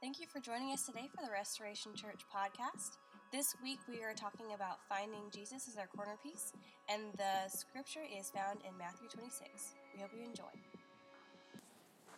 [0.00, 2.96] Thank you for joining us today for the Restoration Church podcast.
[3.32, 6.54] This week we are talking about finding Jesus as our corner piece,
[6.88, 9.74] and the scripture is found in Matthew 26.
[9.94, 10.48] We hope you enjoy.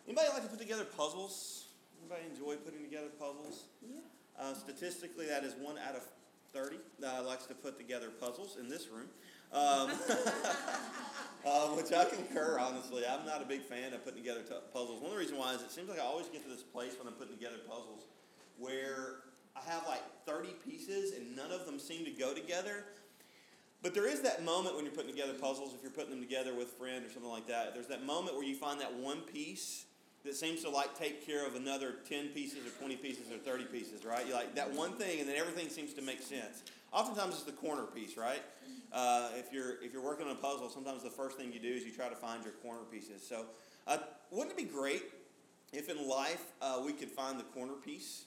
[0.07, 1.65] Anybody like to put together puzzles?
[1.99, 3.65] Anybody enjoy putting together puzzles?
[3.81, 3.99] Yeah.
[4.39, 6.03] Uh, statistically, that is one out of
[6.53, 9.09] 30 that likes to put together puzzles in this room.
[9.51, 9.91] Um,
[11.45, 13.03] uh, which I concur, honestly.
[13.07, 15.01] I'm not a big fan of putting together t- puzzles.
[15.01, 16.95] One of the reasons why is it seems like I always get to this place
[16.97, 18.05] when I'm putting together puzzles
[18.57, 19.23] where
[19.55, 22.85] I have like 30 pieces and none of them seem to go together.
[23.81, 26.53] But there is that moment when you're putting together puzzles, if you're putting them together
[26.53, 29.19] with a friend or something like that, there's that moment where you find that one
[29.21, 29.85] piece
[30.23, 33.65] that seems to like take care of another 10 pieces or 20 pieces or 30
[33.65, 34.25] pieces, right?
[34.25, 36.63] You like that one thing and then everything seems to make sense.
[36.93, 38.41] Oftentimes it's the corner piece, right?
[38.93, 41.73] Uh, if you're if you're working on a puzzle, sometimes the first thing you do
[41.73, 43.25] is you try to find your corner pieces.
[43.27, 43.45] So,
[43.87, 43.97] uh,
[44.29, 45.03] wouldn't it be great
[45.71, 48.25] if in life uh, we could find the corner piece?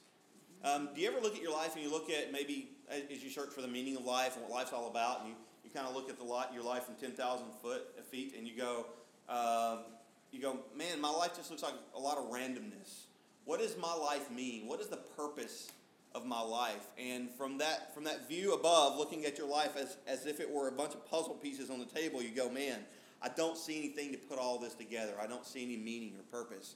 [0.65, 3.31] Um, do you ever look at your life and you look at maybe as you
[3.31, 5.87] search for the meaning of life and what life's all about, and you, you kind
[5.87, 8.57] of look at the lot your life from ten thousand foot uh, feet, and you
[8.57, 8.87] go,
[9.29, 9.85] um,
[10.33, 13.05] you go, man, my life just looks like a lot of randomness.
[13.45, 14.67] What does my life mean?
[14.67, 15.71] What is the purpose
[16.17, 16.87] of my life.
[16.99, 20.51] And from that, from that view above, looking at your life as, as if it
[20.51, 22.79] were a bunch of puzzle pieces on the table, you go, man,
[23.21, 25.13] I don't see anything to put all this together.
[25.21, 26.75] I don't see any meaning or purpose.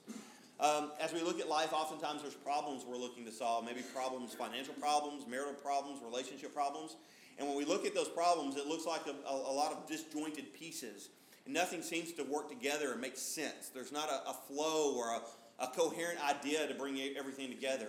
[0.59, 3.65] Um, as we look at life, oftentimes there's problems we're looking to solve.
[3.65, 6.95] Maybe problems, financial problems, marital problems, relationship problems.
[7.39, 9.87] And when we look at those problems, it looks like a, a, a lot of
[9.87, 11.09] disjointed pieces.
[11.45, 13.69] And nothing seems to work together and make sense.
[13.73, 15.21] There's not a, a flow or a,
[15.63, 17.87] a coherent idea to bring everything together.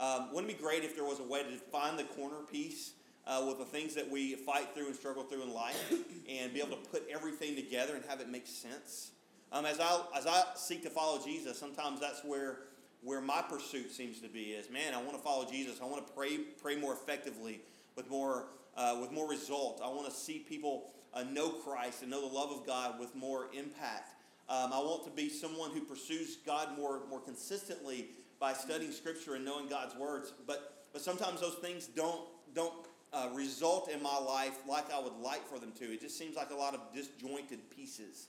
[0.00, 2.92] Um, wouldn't it be great if there was a way to find the corner piece
[3.26, 5.92] uh, with the things that we fight through and struggle through in life
[6.28, 9.12] and be able to put everything together and have it make sense?
[9.52, 12.58] Um, as, I, as I seek to follow Jesus, sometimes that's where,
[13.02, 15.78] where my pursuit seems to be is, man, I want to follow Jesus.
[15.80, 17.60] I want to pray, pray more effectively
[17.94, 19.80] with more, uh, with more result.
[19.82, 23.14] I want to see people uh, know Christ and know the love of God with
[23.14, 24.14] more impact.
[24.48, 28.08] Um, I want to be someone who pursues God more, more consistently
[28.40, 30.32] by studying Scripture and knowing God's words.
[30.46, 32.22] But, but sometimes those things don't,
[32.54, 32.74] don't
[33.12, 35.84] uh, result in my life like I would like for them to.
[35.84, 38.26] It just seems like a lot of disjointed pieces,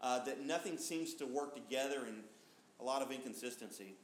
[0.00, 2.22] uh, that nothing seems to work together and
[2.80, 3.94] a lot of inconsistency.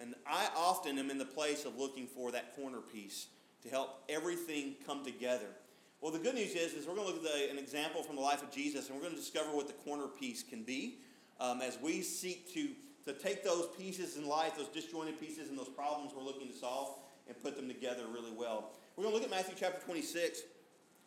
[0.00, 3.26] And I often am in the place of looking for that corner piece
[3.62, 5.48] to help everything come together.
[6.00, 8.16] Well, the good news is, is we're going to look at the, an example from
[8.16, 11.00] the life of Jesus, and we're going to discover what the corner piece can be
[11.38, 12.70] um, as we seek to
[13.04, 16.54] to take those pieces in life, those disjointed pieces and those problems we're looking to
[16.54, 16.96] solve,
[17.26, 18.70] and put them together really well.
[18.96, 20.42] We're going to look at Matthew chapter 26,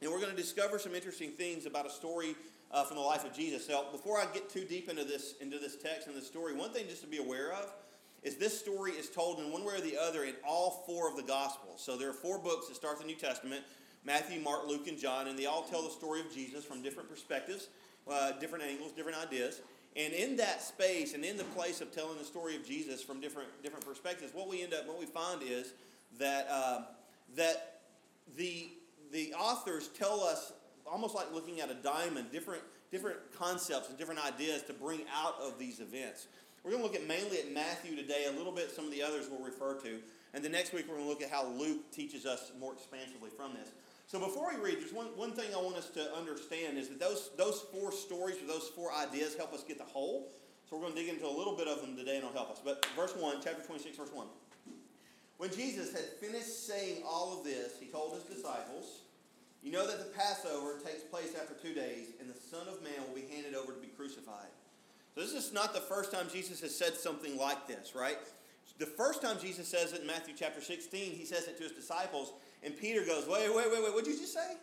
[0.02, 2.36] and we're going to discover some interesting things about a story
[2.72, 3.68] uh, from the life of Jesus.
[3.68, 6.72] So before I get too deep into this, into this text and this story, one
[6.72, 7.72] thing just to be aware of
[8.24, 11.18] is this story is told in one way or the other in all four of
[11.18, 11.84] the Gospels.
[11.84, 13.64] So there are four books that start the New Testament
[14.06, 17.10] Matthew, Mark, Luke, and John, and they all tell the story of Jesus from different
[17.10, 17.70] perspectives,
[18.12, 19.62] uh, different angles, different ideas.
[19.96, 23.22] And in that space and in the place of telling the story of Jesus from
[23.22, 25.74] different, different perspectives, what we end up, what we find is
[26.20, 26.81] that, uh,
[27.36, 27.81] that
[28.36, 28.70] the,
[29.12, 30.54] the authors tell us,
[30.92, 35.36] almost like looking at a diamond, different, different concepts and different ideas to bring out
[35.40, 36.28] of these events.
[36.64, 39.04] We're going to look at mainly at Matthew today, a little bit some of the
[39.04, 40.00] others we'll refer to.
[40.34, 43.30] And the next week we're going to look at how Luke teaches us more expansively
[43.30, 43.70] from this.
[44.13, 47.00] So before we read, there's one, one thing I want us to understand is that
[47.00, 50.29] those, those four stories or those four ideas help us get the whole.
[50.69, 52.51] So we're going to dig into a little bit of them today and it'll help
[52.51, 52.62] us.
[52.63, 54.28] But verse 1, chapter 26, verse 1.
[55.38, 59.01] When Jesus had finished saying all of this, he told his disciples,
[59.63, 63.01] You know that the Passover takes place after two days, and the Son of Man
[63.07, 64.53] will be handed over to be crucified.
[65.16, 68.19] So this is not the first time Jesus has said something like this, right?
[68.78, 71.72] The first time Jesus says it in Matthew chapter 16, he says it to his
[71.72, 74.57] disciples, and Peter goes, wait, wait, wait, wait, what did you just say?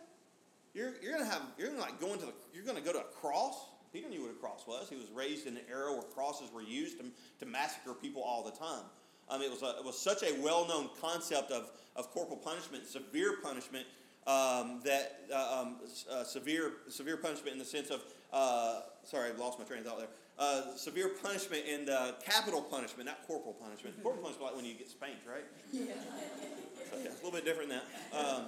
[0.73, 3.11] You're, you're gonna have you're gonna like go into the you're gonna go to a
[3.21, 3.55] cross.
[3.91, 4.87] Peter knew what a cross was.
[4.89, 7.05] He was raised in an era where crosses were used to,
[7.39, 8.85] to massacre people all the time.
[9.29, 12.85] Um, it was a, it was such a well known concept of of corporal punishment,
[12.85, 13.85] severe punishment.
[14.27, 15.77] Um, that uh, um,
[16.09, 19.87] uh, severe severe punishment in the sense of uh, sorry I lost my train of
[19.87, 20.07] thought there
[20.37, 24.75] uh, severe punishment and uh, capital punishment not corporal punishment corporal punishment like when you
[24.75, 25.93] get spanked right yeah
[26.93, 28.17] yeah, it's a little bit different than that.
[28.17, 28.45] Um,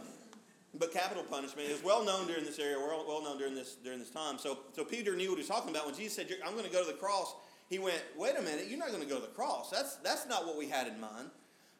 [0.79, 3.99] but capital punishment is well known during this area, well, well known during this during
[3.99, 4.37] this time.
[4.39, 6.71] So, so Peter knew what he was talking about when Jesus said, "I'm going to
[6.71, 7.35] go to the cross."
[7.69, 9.69] He went, "Wait a minute, you're not going to go to the cross.
[9.69, 11.29] That's that's not what we had in mind.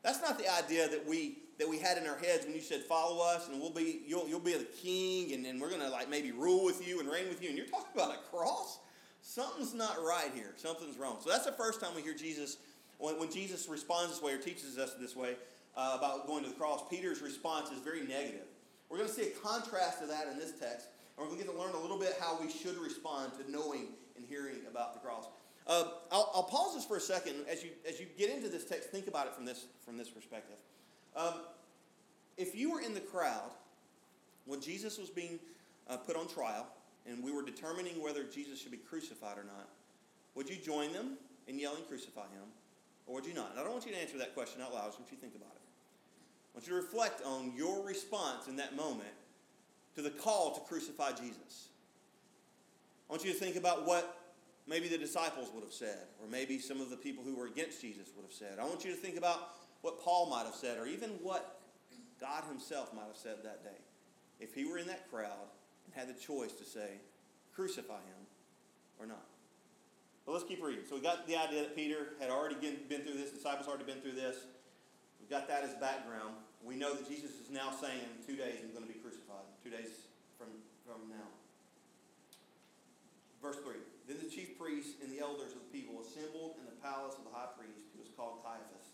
[0.04, 2.82] That's not the idea that we that we had in our heads when you said,
[2.82, 5.90] "Follow us, and we'll be you'll you'll be the king, and, and we're going to
[5.90, 8.80] like maybe rule with you and reign with you." And you're talking about a cross.
[9.22, 10.54] Something's not right here.
[10.58, 11.18] Something's wrong.
[11.24, 12.58] So that's the first time we hear Jesus
[12.98, 15.36] When, when Jesus responds this way or teaches us this way
[15.76, 18.46] uh, about going to the cross, Peter's response is very negative.
[18.90, 20.88] We're going to see a contrast to that in this text,
[21.18, 23.52] and we're going to get to learn a little bit how we should respond to
[23.52, 25.26] knowing and hearing about the cross.
[25.66, 27.36] Uh, I'll, I'll, pause this for a second.
[27.50, 30.10] As you, as you get into this text, think about it from this, from this
[30.10, 30.58] perspective.
[31.16, 31.36] Um,
[32.38, 33.50] if you were in the crowd
[34.46, 35.40] when Jesus was being
[35.90, 36.68] uh, put on trial
[37.08, 39.70] and we were determining whether Jesus should be crucified or not,
[40.36, 41.18] would you join them
[41.48, 42.50] in yelling, Crucify him,
[43.08, 43.52] or would you not?
[43.52, 44.82] And I don't want you to answer that question out loud.
[44.82, 45.63] I want you to think about it.
[46.54, 49.10] I want you to reflect on your response in that moment
[49.96, 51.70] to the call to crucify Jesus.
[53.10, 54.20] I want you to think about what
[54.68, 57.82] maybe the disciples would have said, or maybe some of the people who were against
[57.82, 58.60] Jesus would have said.
[58.60, 59.50] I want you to think about
[59.82, 61.60] what Paul might have said, or even what
[62.22, 63.82] God Himself might have said that day.
[64.40, 65.50] If He were in that crowd
[65.86, 67.00] and had the choice to say,
[67.54, 68.28] crucify Him
[69.00, 69.26] or not.
[70.26, 70.86] But let's keep reading.
[70.88, 73.92] So we got the idea that Peter had already been through this, disciples had already
[73.92, 74.38] been through this.
[75.24, 76.36] We've got that as background.
[76.60, 79.48] We know that Jesus is now saying in two days I'm going to be crucified.
[79.64, 80.52] Two days from,
[80.84, 81.32] from now.
[83.40, 83.80] Verse 3.
[84.04, 87.24] Then the chief priests and the elders of the people assembled in the palace of
[87.24, 88.92] the high priest, who was called Caiaphas.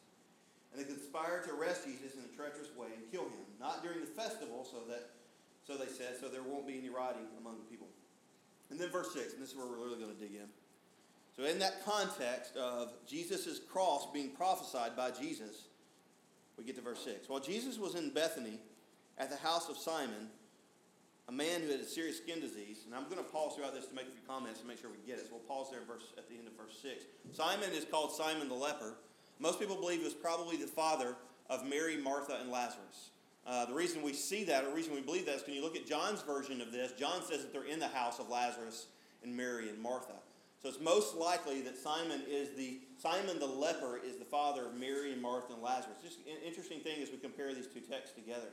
[0.69, 4.05] And they conspired to arrest Jesus in a treacherous way and kill him, not during
[4.05, 5.17] the festival, so that
[5.65, 7.89] so they said, so there won't be any rioting among the people.
[8.69, 10.45] And then verse 6, and this is where we're really going to dig in.
[11.35, 15.68] So, in that context of Jesus' cross being prophesied by Jesus,
[16.59, 17.29] we get to verse 6.
[17.29, 18.59] While Jesus was in Bethany
[19.17, 20.29] at the house of Simon,
[21.29, 23.85] a man who had a serious skin disease, and I'm going to pause throughout this
[23.87, 25.27] to make a few comments to make sure we get it.
[25.27, 27.05] So we'll pause there verse, at the end of verse 6.
[27.31, 28.95] Simon is called Simon the leper.
[29.39, 31.15] Most people believe he was probably the father
[31.49, 33.11] of Mary, Martha, and Lazarus.
[33.47, 35.61] Uh, the reason we see that, or the reason we believe that, is when you
[35.61, 38.87] look at John's version of this, John says that they're in the house of Lazarus
[39.23, 40.13] and Mary and Martha.
[40.61, 44.75] So it's most likely that Simon is the Simon the leper is the father of
[44.75, 45.97] Mary and Martha and Lazarus.
[46.03, 48.49] Just an interesting thing as we compare these two texts together.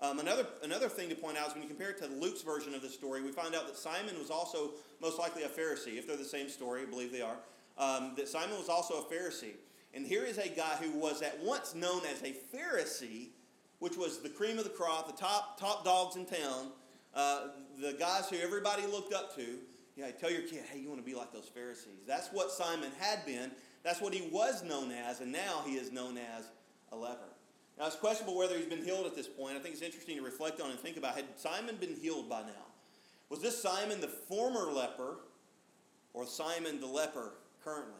[0.00, 2.72] Um, another, another thing to point out is when you compare it to Luke's version
[2.74, 4.70] of the story, we find out that Simon was also
[5.02, 5.98] most likely a Pharisee.
[5.98, 7.38] If they're the same story, I believe they are.
[7.76, 9.54] Um, that Simon was also a Pharisee.
[9.92, 13.30] And here is a guy who was at once known as a Pharisee,
[13.80, 16.70] which was the cream of the crop, the top, top dogs in town,
[17.14, 17.48] uh,
[17.80, 19.58] the guys who everybody looked up to.
[19.98, 22.06] Yeah, tell your kid, hey, you want to be like those Pharisees.
[22.06, 23.50] That's what Simon had been.
[23.82, 26.44] That's what he was known as, and now he is known as
[26.92, 27.34] a leper.
[27.76, 29.56] Now, it's questionable whether he's been healed at this point.
[29.56, 32.42] I think it's interesting to reflect on and think about had Simon been healed by
[32.42, 32.66] now?
[33.28, 35.16] Was this Simon the former leper
[36.14, 37.32] or Simon the leper
[37.64, 37.94] currently?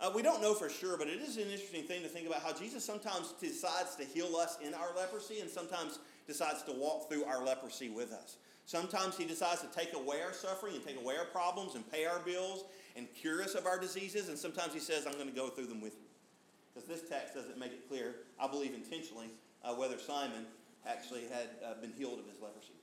[0.00, 2.42] Uh, we don't know for sure, but it is an interesting thing to think about
[2.42, 7.08] how Jesus sometimes decides to heal us in our leprosy and sometimes decides to walk
[7.08, 8.36] through our leprosy with us.
[8.68, 12.04] Sometimes He decides to take away our suffering and take away our problems and pay
[12.04, 12.64] our bills
[12.96, 14.28] and cure us of our diseases.
[14.28, 16.06] And sometimes He says, I'm going to go through them with you.
[16.74, 19.28] Because this text doesn't make it clear, I believe intentionally,
[19.64, 20.44] uh, whether Simon
[20.86, 22.74] actually had uh, been healed of his leprosy.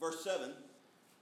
[0.00, 0.50] Verse 7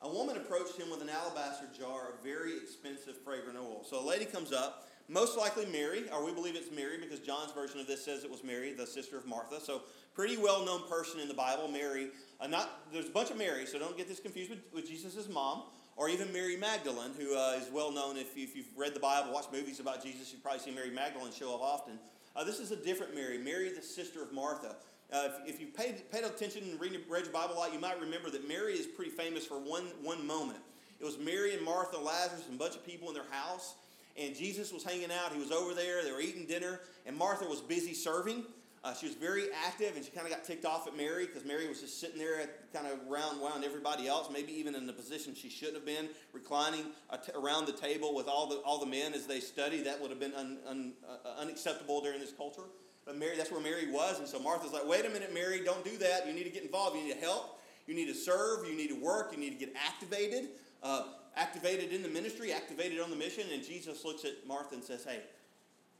[0.00, 3.85] A woman approached him with an alabaster jar of very expensive fragrant oil.
[3.85, 7.52] So a lady comes up, most likely Mary, or we believe it's Mary because John's
[7.52, 9.61] version of this says it was Mary, the sister of Martha.
[9.61, 9.82] So
[10.15, 12.09] pretty well known person in the Bible, Mary.
[12.41, 15.29] Uh, not there's a bunch of Marys, so don't get this confused with, with Jesus'
[15.29, 15.65] mom,
[15.97, 18.17] or even Mary Magdalene, who uh, is well known.
[18.17, 21.33] If, if you've read the Bible, watched movies about Jesus, you've probably seen Mary Magdalene
[21.33, 21.99] show up often.
[22.35, 24.77] Uh, this is a different Mary, Mary, the sister of Martha.
[25.12, 27.81] Uh, if, if you paid, paid attention and read, read your Bible a lot, you
[27.81, 30.61] might remember that Mary is pretty famous for one, one moment.
[31.00, 33.75] It was Mary and Martha, Lazarus, and a bunch of people in their house,
[34.17, 35.33] and Jesus was hanging out.
[35.33, 36.05] He was over there.
[36.05, 38.45] They were eating dinner, and Martha was busy serving.
[38.83, 41.45] Uh, she was very active, and she kind of got ticked off at Mary because
[41.45, 44.93] Mary was just sitting there, kind of around around everybody else, maybe even in the
[44.93, 46.87] position she shouldn't have been, reclining
[47.35, 49.85] around the table with all the all the men as they studied.
[49.85, 52.63] That would have been un, un, uh, unacceptable during this culture.
[53.05, 55.85] But Mary, that's where Mary was, and so Martha's like, "Wait a minute, Mary, don't
[55.85, 56.27] do that.
[56.27, 56.97] You need to get involved.
[56.97, 57.61] You need to help.
[57.87, 58.67] You need to serve.
[58.67, 59.31] You need to work.
[59.33, 60.49] You need to get activated,
[60.83, 61.03] uh,
[61.37, 65.05] activated in the ministry, activated on the mission." And Jesus looks at Martha and says,
[65.05, 65.21] "Hey."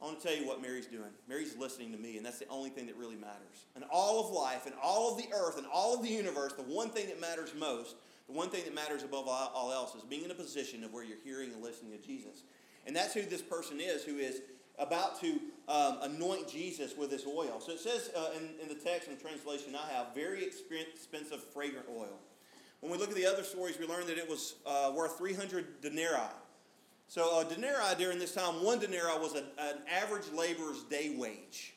[0.01, 1.11] I want to tell you what Mary's doing.
[1.29, 3.65] Mary's listening to me, and that's the only thing that really matters.
[3.75, 6.63] And all of life, and all of the earth, and all of the universe, the
[6.63, 7.95] one thing that matters most,
[8.27, 11.03] the one thing that matters above all else, is being in a position of where
[11.03, 12.43] you're hearing and listening to Jesus.
[12.87, 14.41] And that's who this person is, who is
[14.79, 17.59] about to um, anoint Jesus with this oil.
[17.59, 21.85] So it says uh, in, in the text and translation I have, very expensive, fragrant
[21.89, 22.17] oil.
[22.79, 25.81] When we look at the other stories, we learn that it was uh, worth 300
[25.81, 26.17] denarii.
[27.11, 29.43] So a denarii during this time, one denarii was an
[29.91, 31.73] average laborer's day wage.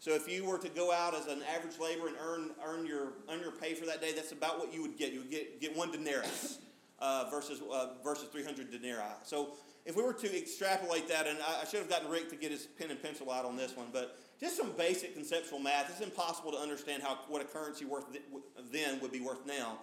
[0.00, 3.12] So if you were to go out as an average laborer and earn, earn, your,
[3.30, 5.12] earn your pay for that day, that's about what you would get.
[5.12, 6.58] You would get, get one denarius
[6.98, 9.04] uh, versus, uh, versus 300 denarii.
[9.22, 9.50] So
[9.86, 12.50] if we were to extrapolate that, and I, I should have gotten Rick to get
[12.50, 15.90] his pen and pencil out on this one, but just some basic conceptual math.
[15.90, 18.24] It's impossible to understand how what a currency worth th-
[18.72, 19.78] then would be worth now.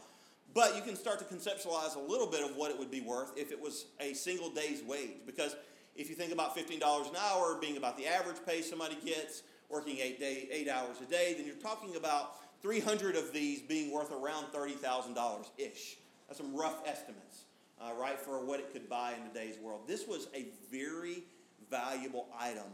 [0.53, 3.31] But you can start to conceptualize a little bit of what it would be worth
[3.37, 5.17] if it was a single day's wage.
[5.25, 5.55] Because
[5.95, 6.75] if you think about $15
[7.09, 11.05] an hour being about the average pay somebody gets, working eight, day, eight hours a
[11.05, 15.97] day, then you're talking about 300 of these being worth around $30,000 ish.
[16.27, 17.45] That's some rough estimates,
[17.79, 19.81] uh, right, for what it could buy in today's world.
[19.87, 21.23] This was a very
[21.69, 22.65] valuable item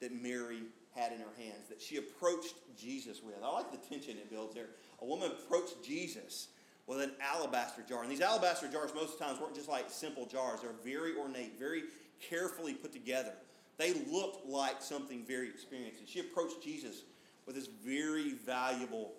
[0.00, 0.62] that Mary
[0.94, 3.34] had in her hands, that she approached Jesus with.
[3.44, 4.68] I like the tension it builds there.
[5.02, 6.48] A woman approached Jesus
[6.86, 8.02] with an alabaster jar.
[8.02, 11.16] And these alabaster jars, most of the times, weren't just like simple jars, they're very
[11.16, 11.84] ornate, very
[12.20, 13.32] carefully put together.
[13.76, 16.00] They looked like something very experienced.
[16.00, 17.02] And she approached Jesus
[17.44, 19.12] with this very valuable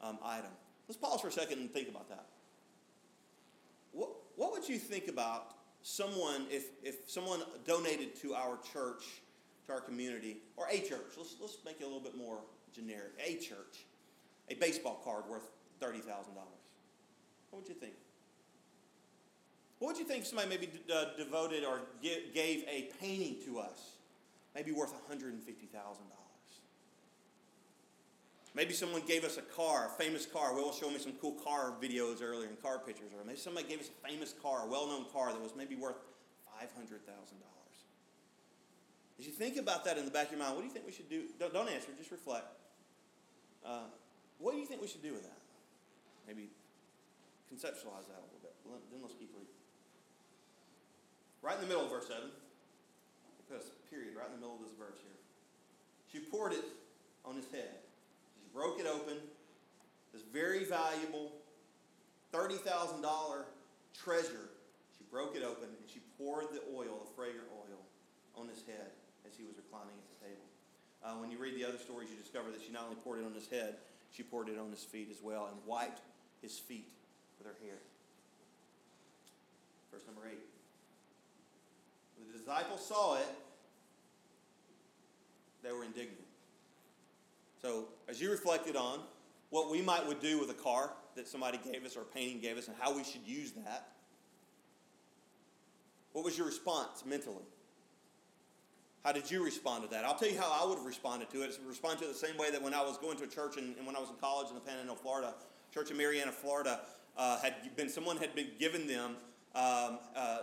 [0.00, 0.50] um, item.
[0.88, 2.26] Let's pause for a second and think about that.
[3.92, 9.04] What, what would you think about someone, if, if someone donated to our church,
[9.66, 12.38] to our community, or a church, let's, let's make it a little bit more
[12.74, 13.86] generic, a church,
[14.50, 15.48] a baseball card worth
[15.80, 16.02] $30,000?
[17.52, 17.92] What would you think?
[19.78, 23.96] What would you think somebody maybe uh, devoted or gave a painting to us,
[24.54, 25.34] maybe worth $150,000?
[28.54, 30.54] Maybe someone gave us a car, a famous car.
[30.54, 33.12] Will showed me some cool car videos earlier and car pictures.
[33.18, 35.96] Or maybe somebody gave us a famous car, a well-known car that was maybe worth
[36.62, 36.68] $500,000.
[39.18, 40.86] As you think about that in the back of your mind, what do you think
[40.86, 41.24] we should do?
[41.38, 42.46] Don't, don't answer, just reflect.
[43.64, 43.84] Uh,
[44.38, 45.38] what do you think we should do with that?
[46.26, 46.48] Maybe
[47.52, 48.56] conceptualize that a little bit.
[48.64, 49.52] Then let's keep reading.
[51.44, 52.32] Right in the middle of verse 7,
[53.52, 55.20] put a period right in the middle of this verse here.
[56.08, 56.64] She poured it
[57.24, 57.84] on his head
[58.40, 59.20] She broke it open.
[60.12, 61.32] This very valuable
[62.32, 63.00] $30,000
[63.92, 64.48] treasure.
[64.96, 67.80] She broke it open and she poured the oil, the fragrant oil,
[68.36, 68.92] on his head
[69.28, 70.46] as he was reclining at the table.
[71.04, 73.26] Uh, when you read the other stories, you discover that she not only poured it
[73.26, 73.76] on his head,
[74.12, 76.00] she poured it on his feet as well and wiped
[76.40, 76.88] his feet
[77.44, 77.78] with hair.
[79.92, 80.38] Verse number 8.
[82.18, 83.28] When the disciples saw it,
[85.62, 86.18] they were indignant.
[87.60, 89.00] So, as you reflected on
[89.50, 92.40] what we might would do with a car that somebody gave us or a painting
[92.40, 93.88] gave us and how we should use that,
[96.12, 97.44] what was your response mentally?
[99.04, 100.04] How did you respond to that?
[100.04, 101.46] I'll tell you how I would have responded to it.
[101.46, 103.56] It's respond to it the same way that when I was going to a church
[103.56, 105.34] and, and when I was in college in the Panhandle, Florida,
[105.74, 106.80] church in Marianna, Florida,
[107.16, 109.16] uh, had been someone had been given them
[109.54, 110.38] um, uh,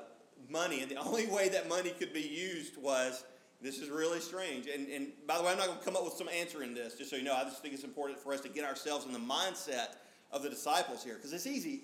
[0.50, 3.24] money, and the only way that money could be used was
[3.62, 4.68] this is really strange.
[4.68, 6.74] And, and by the way, I'm not going to come up with some answer in
[6.74, 7.36] this, just so you know.
[7.36, 9.96] I just think it's important for us to get ourselves in the mindset
[10.32, 11.82] of the disciples here, because it's easy.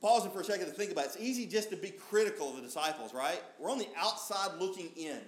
[0.00, 1.12] Pausing for a second to think about it.
[1.14, 3.40] It's easy just to be critical of the disciples, right?
[3.58, 5.20] We're on the outside looking in.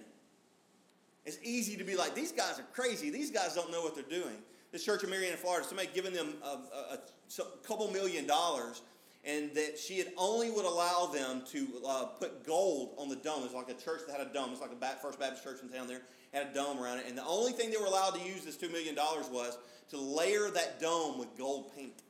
[1.24, 3.10] It's easy to be like, these guys are crazy.
[3.10, 4.36] These guys don't know what they're doing.
[4.70, 6.98] This church in Marianna, Florida, somebody giving them a, a,
[7.38, 8.82] a couple million dollars
[9.24, 13.42] and that she had only would allow them to uh, put gold on the dome.
[13.44, 14.50] It's like a church that had a dome.
[14.52, 17.06] It's like a First Baptist church in town there had a dome around it.
[17.08, 19.58] And the only thing they were allowed to use this $2 million was
[19.90, 22.02] to layer that dome with gold paint.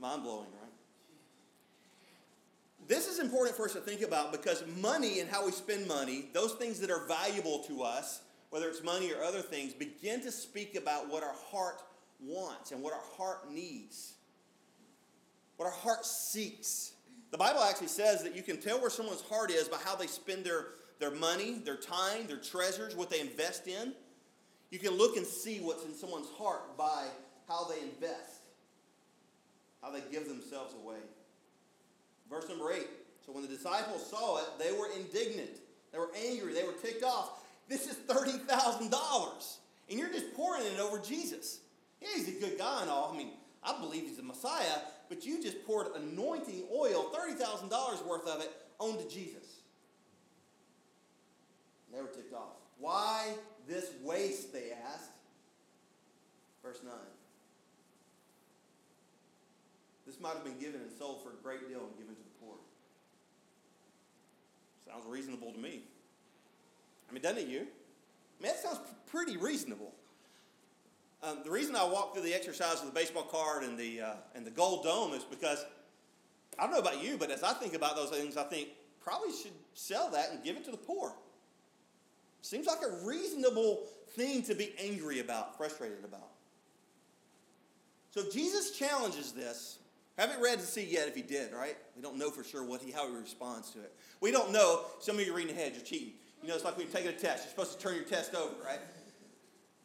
[0.00, 0.70] Mind blowing, right?
[2.88, 6.28] This is important for us to think about because money and how we spend money,
[6.32, 8.20] those things that are valuable to us,
[8.50, 11.82] whether it's money or other things, begin to speak about what our heart
[12.20, 14.14] wants and what our heart needs
[15.60, 16.92] what our heart seeks.
[17.32, 20.06] The Bible actually says that you can tell where someone's heart is by how they
[20.06, 20.68] spend their,
[21.00, 23.92] their money, their time, their treasures, what they invest in.
[24.70, 27.08] You can look and see what's in someone's heart by
[27.46, 28.40] how they invest,
[29.82, 31.00] how they give themselves away.
[32.30, 32.86] Verse number 8.
[33.26, 35.58] So when the disciples saw it, they were indignant.
[35.92, 36.54] They were angry.
[36.54, 37.39] They were ticked off.
[37.70, 39.56] This is $30,000.
[39.88, 41.60] And you're just pouring it over Jesus.
[42.02, 43.12] Yeah, he's a good guy and all.
[43.14, 43.30] I mean,
[43.62, 48.50] I believe he's the Messiah, but you just poured anointing oil, $30,000 worth of it,
[48.80, 49.60] onto Jesus.
[51.92, 52.56] Were ticked off.
[52.78, 53.34] Why
[53.68, 55.10] this waste, they asked.
[56.64, 56.92] Verse 9.
[60.06, 62.44] This might have been given and sold for a great deal and given to the
[62.44, 62.56] poor.
[64.86, 65.82] Sounds reasonable to me.
[67.10, 67.60] I mean, doesn't it you?
[67.60, 69.92] I mean, that sounds pretty reasonable.
[71.22, 74.12] Um, the reason I walk through the exercise of the baseball card and the, uh,
[74.34, 75.64] and the gold dome is because
[76.58, 78.68] I don't know about you, but as I think about those things, I think
[79.02, 81.14] probably should sell that and give it to the poor.
[82.42, 86.28] Seems like a reasonable thing to be angry about, frustrated about.
[88.12, 89.78] So Jesus challenges this.
[90.18, 91.76] Haven't read to see yet if he did, right?
[91.96, 93.92] We don't know for sure what he, how he responds to it.
[94.20, 94.82] We don't know.
[94.98, 96.14] Some of you are reading ahead, you're cheating.
[96.42, 97.44] You know, it's like when you're taking a test.
[97.44, 98.78] You're supposed to turn your test over, right?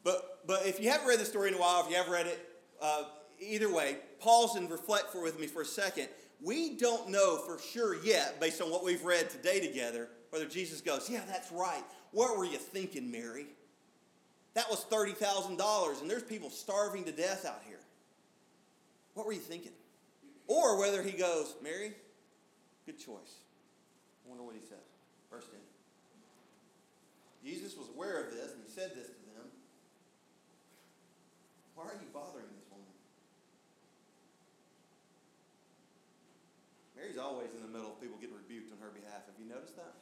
[0.02, 2.26] But, but if you haven't read the story in a while, if you have read
[2.26, 2.48] it,
[2.80, 3.04] uh,
[3.40, 6.08] either way, pause and reflect for with me for a second.
[6.42, 10.80] We don't know for sure yet, based on what we've read today together, whether Jesus
[10.80, 11.82] goes, Yeah, that's right.
[12.12, 13.46] What were you thinking, Mary?
[14.54, 17.80] That was $30,000, and there's people starving to death out here.
[19.14, 19.72] What were you thinking?
[20.46, 21.92] Or whether he goes, Mary,
[22.86, 23.40] good choice.
[24.24, 24.78] I wonder what he says.
[25.30, 25.58] Verse 10.
[27.46, 29.46] Jesus was aware of this, and he said this to them.
[31.78, 32.90] Why are you bothering this woman?
[36.98, 39.30] Mary's always in the middle of people getting rebuked on her behalf.
[39.30, 39.94] Have you noticed that?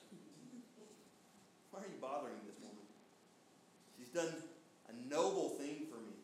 [1.70, 2.88] Why are you bothering this woman?
[4.00, 4.32] She's done
[4.88, 6.16] a noble thing for me.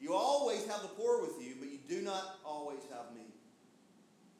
[0.00, 3.28] You always have the poor with you, but you do not always have me.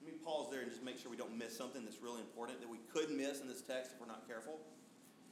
[0.00, 2.64] Let me pause there and just make sure we don't miss something that's really important
[2.64, 4.56] that we could miss in this text if we're not careful.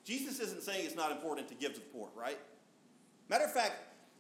[0.07, 2.39] Jesus isn't saying it's not important to give to the poor, right?
[3.29, 3.75] Matter of fact,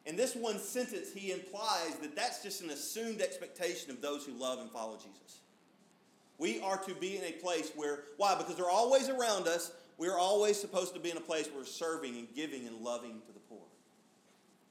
[0.04, 4.32] in this one sentence, he implies that that's just an assumed expectation of those who
[4.32, 5.40] love and follow Jesus.
[6.38, 8.34] We are to be in a place where, why?
[8.34, 9.70] Because they're always around us.
[9.96, 13.22] We're always supposed to be in a place where we're serving and giving and loving
[13.26, 13.62] to the poor.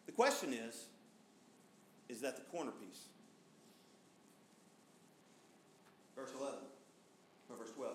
[0.05, 0.85] The question is,
[2.09, 3.05] is that the corner piece?
[6.15, 6.55] Verse 11,
[7.49, 7.93] or verse 12.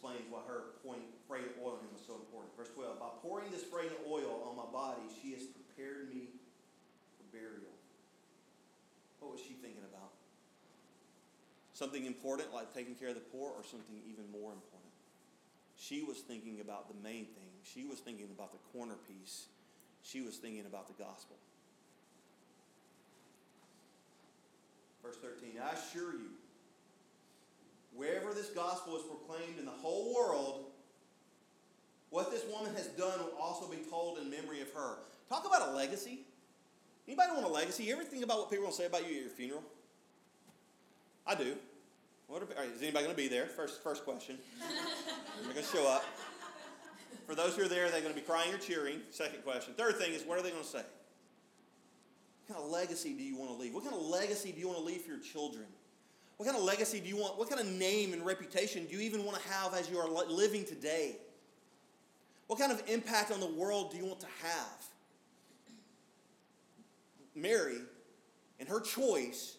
[0.00, 2.48] Explains why her pouring fragrant oil on him was so important.
[2.56, 6.32] Verse 12, by pouring this fragrant oil on my body, she has prepared me
[7.20, 7.68] for burial.
[9.20, 10.16] What was she thinking about?
[11.76, 14.88] Something important like taking care of the poor, or something even more important?
[15.76, 17.52] She was thinking about the main thing.
[17.60, 19.52] She was thinking about the corner piece.
[20.00, 21.36] She was thinking about the gospel.
[25.04, 26.39] Verse 13 I assure you,
[28.00, 30.64] wherever this gospel is proclaimed in the whole world,
[32.08, 34.96] what this woman has done will also be told in memory of her.
[35.28, 36.20] Talk about a legacy.
[37.06, 37.84] Anybody want a legacy?
[37.84, 39.62] You ever think about what people will say about you at your funeral?
[41.26, 41.54] I do.
[42.26, 43.46] What are, is anybody going to be there?
[43.46, 44.38] First, first question.
[45.42, 46.02] They're going to show up.
[47.26, 49.00] For those who are there, they're going to be crying or cheering.
[49.10, 49.74] Second question.
[49.76, 50.82] Third thing is, what are they going to say?
[52.46, 53.74] What kind of legacy do you want to leave?
[53.74, 55.66] What kind of legacy do you want to leave for your children?
[56.40, 57.38] What kind of legacy do you want?
[57.38, 60.08] What kind of name and reputation do you even want to have as you are
[60.08, 61.16] living today?
[62.46, 64.84] What kind of impact on the world do you want to have?
[67.34, 67.80] Mary,
[68.58, 69.58] in her choice,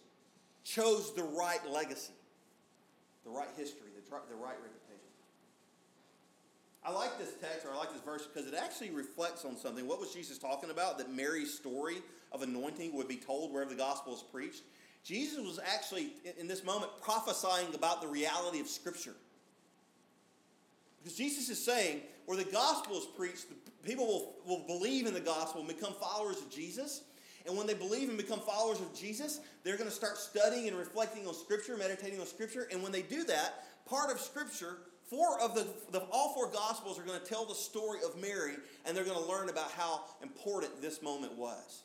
[0.64, 2.14] chose the right legacy,
[3.26, 5.12] the right history, the, the right reputation.
[6.84, 9.88] I like this text, or I like this verse, because it actually reflects on something.
[9.88, 10.98] What was Jesus talking about?
[10.98, 11.98] That Mary's story
[12.32, 14.64] of anointing would be told wherever the gospel is preached.
[15.04, 19.16] Jesus was actually, in this moment, prophesying about the reality of Scripture.
[21.00, 23.46] Because Jesus is saying, where the gospel is preached,
[23.84, 27.02] people will, will believe in the gospel and become followers of Jesus.
[27.48, 30.78] And when they believe and become followers of Jesus, they're going to start studying and
[30.78, 32.68] reflecting on Scripture, meditating on Scripture.
[32.72, 34.78] And when they do that, part of Scripture,
[35.10, 38.54] four of the, the all four Gospels are going to tell the story of Mary,
[38.86, 41.82] and they're going to learn about how important this moment was.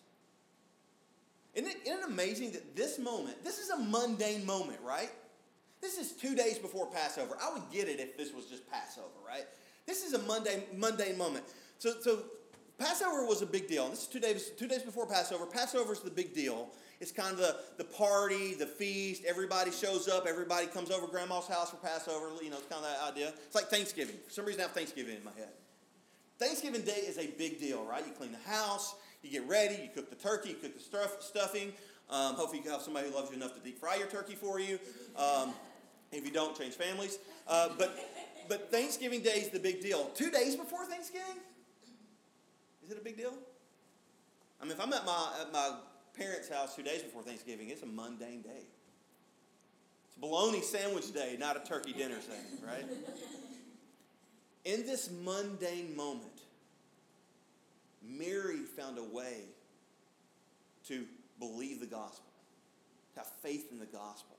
[1.56, 5.10] Isn't it, isn't it amazing that this moment, this is a mundane moment, right?
[5.80, 7.36] This is two days before Passover.
[7.42, 9.46] I would get it if this was just Passover, right?
[9.86, 11.44] This is a mundane, mundane moment.
[11.78, 12.24] So, so
[12.78, 13.88] Passover was a big deal.
[13.88, 15.46] This is two days, two days before Passover.
[15.46, 16.68] Passover is the big deal.
[17.00, 19.22] It's kind of the, the party, the feast.
[19.26, 20.26] Everybody shows up.
[20.26, 22.30] Everybody comes over grandma's house for Passover.
[22.42, 23.28] You know, it's kind of that idea.
[23.28, 24.16] It's like Thanksgiving.
[24.26, 25.50] For some reason, I have Thanksgiving in my head.
[26.38, 28.06] Thanksgiving Day is a big deal, right?
[28.06, 31.22] You clean the house, you get ready, you cook the turkey, you cook the stuff,
[31.22, 31.72] stuffing.
[32.08, 34.60] Um, hopefully, you have somebody who loves you enough to deep fry your turkey for
[34.60, 34.78] you.
[35.16, 35.52] Um,
[36.12, 37.18] if you don't, change families.
[37.48, 37.96] Uh, but,
[38.48, 40.04] but Thanksgiving Day is the big deal.
[40.14, 41.38] Two days before Thanksgiving?
[42.84, 43.34] Is it a big deal?
[44.60, 45.72] I mean, if I'm at my, at my
[46.16, 48.62] parents' house two days before Thanksgiving, it's a mundane day.
[50.08, 52.84] It's bologna sandwich day, not a turkey dinner thing, right?
[54.64, 56.35] In this mundane moment,
[58.08, 59.44] Mary found a way
[60.88, 61.04] to
[61.38, 62.30] believe the gospel,
[63.14, 64.36] to have faith in the gospel,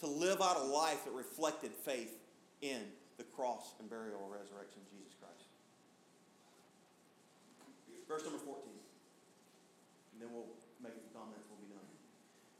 [0.00, 2.14] to live out a life that reflected faith
[2.62, 2.80] in
[3.16, 5.50] the cross and burial and resurrection of Jesus Christ.
[8.06, 8.64] Verse number 14.
[10.14, 10.48] And then we'll
[10.80, 11.84] make a few comments, we'll be done.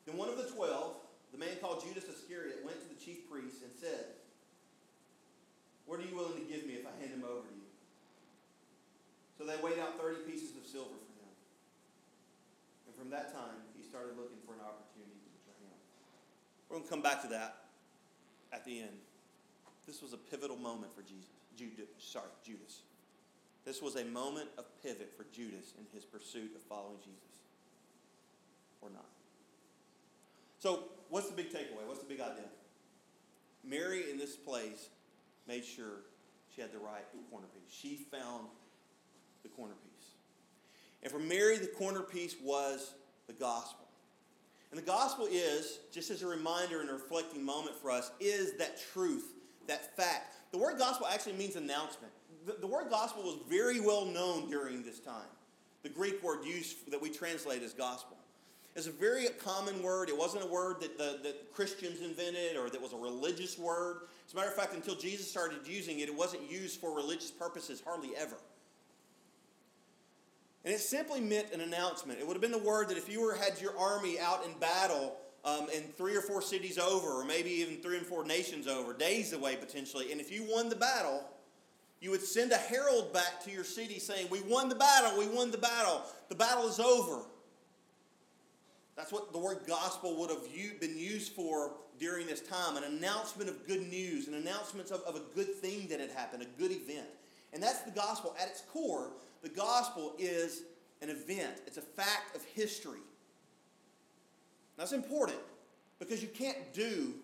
[0.04, 1.00] Then one of the twelve,
[1.32, 4.14] the man called Judas Iscariot, went to the chief priests and said,
[5.86, 7.57] What are you willing to give me if I hand him over to you?
[9.38, 11.30] So they weighed out 30 pieces of silver for him.
[12.90, 15.78] And from that time, he started looking for an opportunity to betray him.
[16.66, 17.70] We're going to come back to that
[18.52, 18.98] at the end.
[19.86, 21.30] This was a pivotal moment for Jesus.
[21.56, 22.82] Judas, sorry, Judas.
[23.64, 27.38] This was a moment of pivot for Judas in his pursuit of following Jesus.
[28.82, 29.06] Or not.
[30.58, 31.86] So, what's the big takeaway?
[31.86, 32.50] What's the big idea?
[33.64, 34.88] Mary in this place
[35.46, 36.02] made sure
[36.54, 37.72] she had the right corner piece.
[37.72, 38.46] She found
[39.42, 40.08] the corner piece.
[41.02, 42.94] And for Mary, the corner piece was
[43.26, 43.86] the gospel.
[44.70, 48.54] And the gospel is, just as a reminder and a reflecting moment for us, is
[48.58, 49.32] that truth,
[49.66, 50.34] that fact.
[50.52, 52.12] The word gospel actually means announcement.
[52.46, 55.28] The, the word gospel was very well known during this time.
[55.82, 58.16] The Greek word used that we translate as gospel.
[58.76, 60.08] It's a very common word.
[60.08, 64.02] It wasn't a word that, the, that Christians invented or that was a religious word.
[64.26, 67.30] As a matter of fact, until Jesus started using it, it wasn't used for religious
[67.30, 68.36] purposes hardly ever.
[70.64, 72.18] And it simply meant an announcement.
[72.18, 74.52] It would have been the word that if you were had your army out in
[74.58, 78.66] battle um, in three or four cities over, or maybe even three and four nations
[78.66, 81.24] over, days away potentially, and if you won the battle,
[82.00, 85.26] you would send a herald back to your city saying, We won the battle, we
[85.28, 87.22] won the battle, the battle is over.
[88.96, 90.42] That's what the word gospel would have
[90.80, 95.14] been used for during this time an announcement of good news, an announcement of, of
[95.14, 97.06] a good thing that had happened, a good event.
[97.52, 98.34] And that's the gospel.
[98.40, 99.12] At its core,
[99.42, 100.62] the gospel is
[101.02, 103.00] an event, it's a fact of history.
[104.76, 105.38] That's important
[105.98, 107.14] because you can't do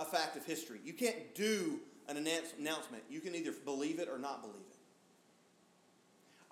[0.00, 0.80] a fact of history.
[0.84, 3.02] You can't do an announcement.
[3.10, 4.76] You can either believe it or not believe it.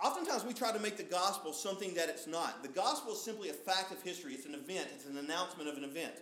[0.05, 2.63] Oftentimes we try to make the gospel something that it's not.
[2.63, 5.77] The gospel is simply a fact of history, it's an event, it's an announcement of
[5.79, 6.13] an event.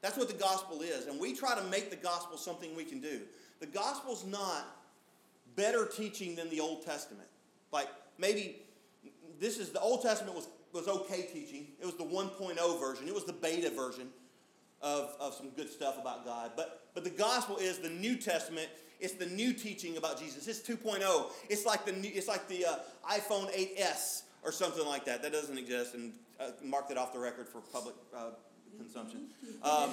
[0.00, 1.06] That's what the gospel is.
[1.06, 3.20] And we try to make the gospel something we can do.
[3.60, 4.64] The gospel's not
[5.54, 7.28] better teaching than the Old Testament.
[7.72, 7.88] Like
[8.20, 8.62] maybe
[9.38, 11.68] this is the Old Testament was, was okay teaching.
[11.80, 14.08] It was the 1.0 version, it was the beta version
[14.82, 16.52] of, of some good stuff about God.
[16.56, 18.68] But, but the gospel is the New Testament
[19.00, 20.46] it's the new teaching about Jesus.
[20.46, 21.30] It's 2.0.
[21.48, 22.76] It's like the new, it's like the uh,
[23.10, 25.22] iPhone 8s or something like that.
[25.22, 28.30] That doesn't exist, and uh, marked it off the record for public uh,
[28.76, 29.28] consumption.
[29.62, 29.90] Um,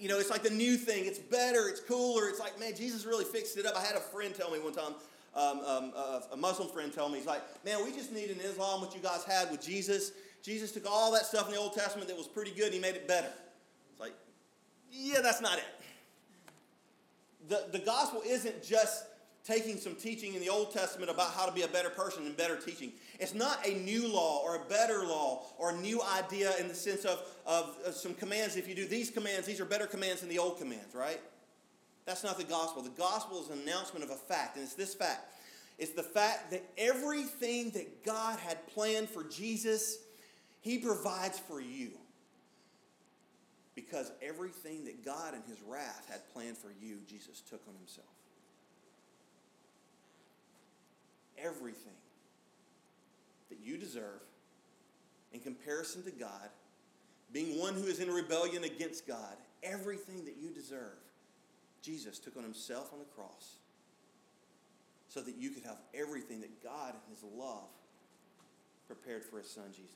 [0.00, 1.04] you know, it's like the new thing.
[1.04, 1.68] It's better.
[1.68, 2.28] It's cooler.
[2.28, 3.76] It's like, man, Jesus really fixed it up.
[3.76, 4.94] I had a friend tell me one time.
[5.38, 8.40] Um, um, uh, a Muslim friend tell me, he's like, man, we just need an
[8.40, 10.12] Islam, what you guys had with Jesus.
[10.42, 12.80] Jesus took all that stuff in the Old Testament that was pretty good, and he
[12.80, 13.30] made it better.
[13.90, 14.14] It's like,
[14.90, 15.64] yeah, that's not it
[17.48, 19.04] the, the gospel isn't just
[19.44, 22.36] taking some teaching in the Old Testament about how to be a better person and
[22.36, 22.92] better teaching.
[23.18, 26.74] It's not a new law or a better law or a new idea in the
[26.74, 28.56] sense of, of, of, some commands.
[28.56, 31.20] If you do these commands, these are better commands than the old commands, right?
[32.08, 32.80] That's not the gospel.
[32.80, 35.30] The gospel is an announcement of a fact, and it's this fact.
[35.76, 39.98] It's the fact that everything that God had planned for Jesus,
[40.62, 41.90] He provides for you
[43.74, 48.08] because everything that God in his wrath had planned for you, Jesus took on himself.
[51.36, 51.92] Everything
[53.50, 54.22] that you deserve
[55.34, 56.48] in comparison to God,
[57.34, 60.96] being one who is in rebellion against God, everything that you deserve,
[61.88, 63.56] Jesus took on himself on the cross
[65.08, 67.70] so that you could have everything that God in his love
[68.86, 69.94] prepared for his son Jesus.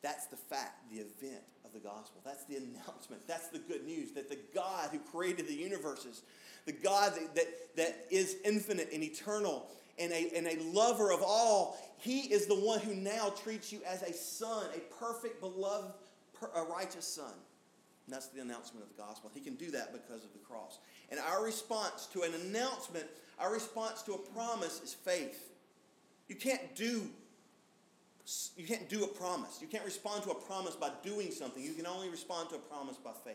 [0.00, 2.22] That's the fact, the event of the gospel.
[2.24, 3.26] That's the announcement.
[3.28, 6.22] That's the good news that the God who created the universes,
[6.64, 9.66] the God that, that, that is infinite and eternal
[9.98, 13.80] and a, and a lover of all, he is the one who now treats you
[13.86, 15.92] as a son, a perfect, beloved,
[16.56, 17.34] a righteous son.
[18.06, 19.30] And that's the announcement of the gospel.
[19.32, 20.78] He can do that because of the cross.
[21.10, 23.06] And our response to an announcement,
[23.38, 25.50] our response to a promise is faith.
[26.28, 27.08] You can't do
[28.56, 29.58] you can't do a promise.
[29.60, 31.62] You can't respond to a promise by doing something.
[31.62, 33.34] You can only respond to a promise by faith.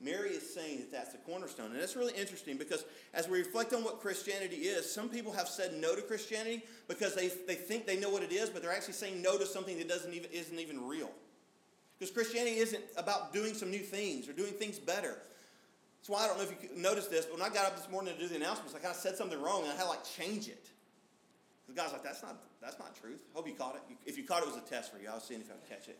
[0.00, 1.70] Mary is saying that that's the cornerstone.
[1.70, 5.48] And that's really interesting because as we reflect on what Christianity is, some people have
[5.48, 8.72] said no to Christianity because they, they think they know what it is, but they're
[8.72, 11.10] actually saying no to something that doesn't even, isn't even real.
[11.98, 15.16] Because Christianity isn't about doing some new things or doing things better.
[15.98, 17.90] That's why I don't know if you noticed this, but when I got up this
[17.90, 19.88] morning to do the announcements, I kind of said something wrong and I had to
[19.88, 20.66] like change it.
[21.68, 23.22] The guy's like, that's not, that's not truth.
[23.32, 23.96] Hope you caught it.
[24.04, 25.08] If you caught it, it was a test for you.
[25.10, 25.98] I was seeing if I could catch it.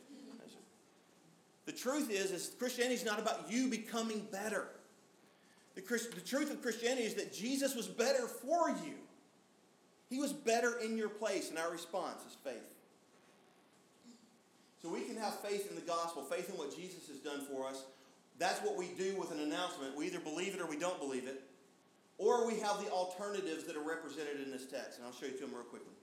[1.67, 4.69] The truth is, is Christianity is not about you becoming better.
[5.75, 8.95] The, Christ, the truth of Christianity is that Jesus was better for you.
[10.11, 12.74] He was better in your place, and our response is faith.
[14.85, 17.67] So we can have faith in the gospel, faith in what Jesus has done for
[17.67, 17.85] us.
[18.39, 19.97] That's what we do with an announcement.
[19.97, 21.41] We either believe it or we don't believe it.
[22.19, 25.33] Or we have the alternatives that are represented in this text, and I'll show you
[25.33, 25.95] to them real quickly.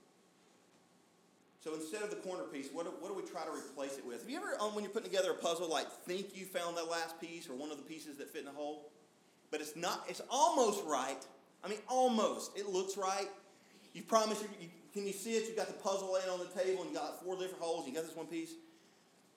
[1.62, 4.04] So instead of the corner piece, what do, what do we try to replace it
[4.04, 4.22] with?
[4.22, 6.90] Have you ever, um, when you're putting together a puzzle, like think you found that
[6.90, 8.90] last piece or one of the pieces that fit in the hole?
[9.52, 11.24] But it's not, it's almost right.
[11.62, 12.58] I mean, almost.
[12.58, 13.28] It looks right.
[13.92, 15.46] You promise, you, you, can you see it?
[15.46, 17.86] You've got the puzzle laying on the table and you got four different holes.
[17.86, 18.50] and You got this one piece.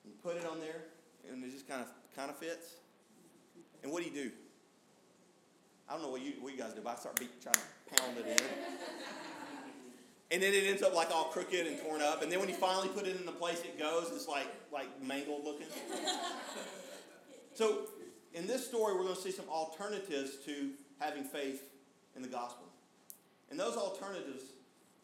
[0.06, 0.82] You put it on there
[1.30, 2.76] and it just kind of kind of fits.
[3.82, 4.30] And what do you do?
[5.88, 8.02] I don't know what you, what you guys do, but I start beat, trying to
[8.02, 8.46] pound it in.
[10.32, 12.22] and then it ends up like all crooked and torn up.
[12.22, 14.88] And then when you finally put it in the place it goes, it's like like
[15.02, 15.68] mangled looking.
[17.54, 17.86] so
[18.34, 21.62] in this story, we're going to see some alternatives to having faith
[22.14, 22.66] in the gospel.
[23.50, 24.42] And those alternatives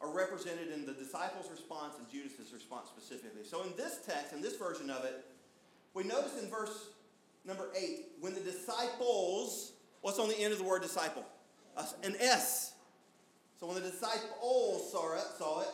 [0.03, 3.45] are represented in the disciples' response and Judas' response specifically.
[3.45, 5.25] So in this text, in this version of it,
[5.95, 6.88] we notice in verse
[7.47, 11.25] number 8, when the disciples, what's on the end of the word disciple?
[12.03, 12.75] An S.
[13.61, 15.69] So when the disciples saw it, saw it,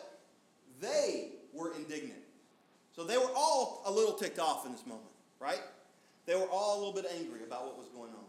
[0.81, 2.21] they were indignant.
[2.95, 5.09] So they were all a little ticked off in this moment,
[5.41, 5.63] right?
[6.27, 8.25] They were all a little bit angry about what was going on.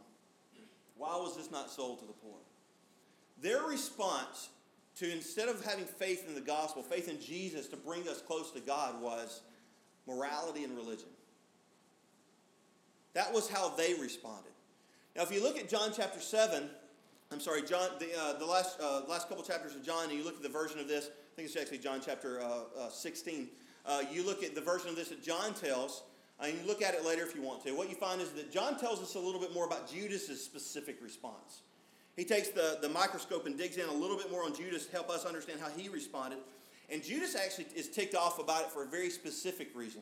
[0.96, 2.38] Why was this not sold to the poor?
[3.42, 4.50] Their response
[5.00, 8.52] to instead of having faith in the gospel, faith in Jesus to bring us close
[8.52, 9.42] to God was
[10.08, 11.08] morality and religion.
[13.14, 14.52] That was how they responded.
[15.16, 16.70] Now, if you look at John chapter 7,
[17.32, 20.24] I'm sorry, John, the, uh, the last, uh, last couple chapters of John, and you
[20.24, 23.48] look at the version of this, I think it's actually John chapter uh, uh 16.
[23.86, 26.04] Uh, you look at the version of this that John tells,
[26.40, 27.72] uh, and you look at it later if you want to.
[27.72, 30.98] What you find is that John tells us a little bit more about Judas's specific
[31.02, 31.62] response.
[32.20, 34.92] He takes the, the microscope and digs in a little bit more on Judas to
[34.92, 36.40] help us understand how he responded.
[36.90, 40.02] And Judas actually is ticked off about it for a very specific reason.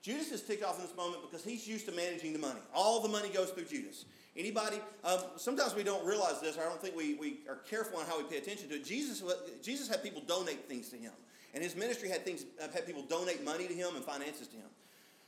[0.00, 2.60] Judas is ticked off in this moment because he's used to managing the money.
[2.74, 4.06] All the money goes through Judas.
[4.34, 8.06] Anybody, um, sometimes we don't realize this, I don't think we, we are careful on
[8.06, 8.86] how we pay attention to it.
[8.86, 9.22] Jesus,
[9.62, 11.12] Jesus had people donate things to him.
[11.52, 14.70] And his ministry had things had people donate money to him and finances to him.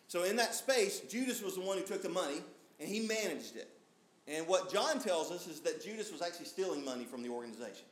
[0.09, 2.40] So in that space, Judas was the one who took the money
[2.79, 3.68] and he managed it.
[4.30, 7.84] And what John tells us is that Judas was actually stealing money from the organization.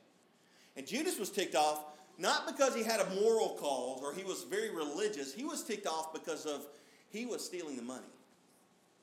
[0.77, 1.83] And Judas was ticked off
[2.17, 5.33] not because he had a moral cause or he was very religious.
[5.33, 6.65] He was ticked off because of
[7.09, 8.07] he was stealing the money.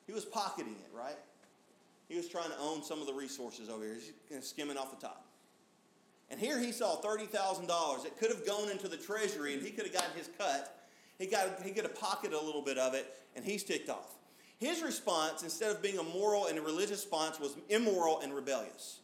[0.07, 1.19] He was pocketing it, right?
[2.09, 3.97] He was trying to own some of the resources over here.
[4.31, 5.27] He's skimming off the top.
[6.31, 9.85] And here he saw $30,000 that could have gone into the treasury and he could
[9.85, 10.89] have gotten his cut.
[11.19, 14.15] He, got, he could have pocketed a little bit of it and he's ticked off.
[14.59, 19.01] His response, instead of being a moral and a religious response, was immoral and rebellious.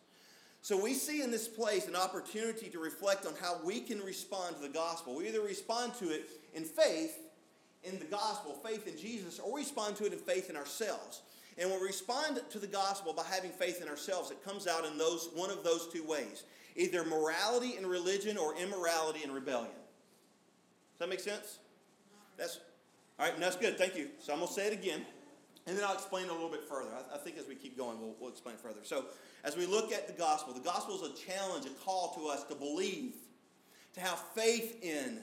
[0.62, 4.56] So we see in this place an opportunity to reflect on how we can respond
[4.56, 5.16] to the gospel.
[5.16, 7.18] We either respond to it in faith
[7.84, 11.22] in the gospel, faith in Jesus, or respond to it in faith in ourselves.
[11.58, 14.86] And when we respond to the gospel by having faith in ourselves, it comes out
[14.86, 16.44] in those one of those two ways.
[16.76, 19.72] Either morality and religion or immorality and rebellion.
[20.92, 21.58] Does that make sense?
[22.38, 22.60] That's
[23.18, 23.76] all right, that's good.
[23.76, 24.08] Thank you.
[24.20, 25.04] So I'm gonna say it again.
[25.66, 26.90] And then I'll explain a little bit further.
[26.92, 28.80] I, I think as we keep going, we'll, we'll explain further.
[28.82, 29.04] So,
[29.44, 32.44] as we look at the gospel, the gospel is a challenge, a call to us
[32.44, 33.14] to believe,
[33.94, 35.20] to have faith in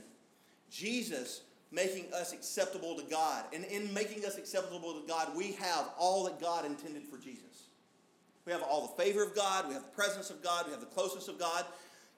[0.69, 3.45] Jesus making us acceptable to God.
[3.53, 7.67] And in making us acceptable to God, we have all that God intended for Jesus.
[8.45, 10.79] We have all the favor of God, we have the presence of God, we have
[10.79, 11.65] the closeness of God.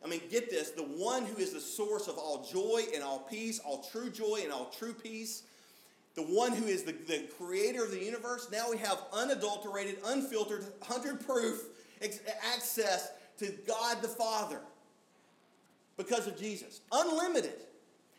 [0.04, 3.20] I mean, get this the one who is the source of all joy and all
[3.20, 5.44] peace, all true joy and all true peace,
[6.16, 10.64] the one who is the, the creator of the universe, now we have unadulterated, unfiltered,
[10.80, 11.64] 100 proof
[12.54, 14.60] access to God the Father
[15.98, 16.82] because of Jesus.
[16.92, 17.54] Unlimited.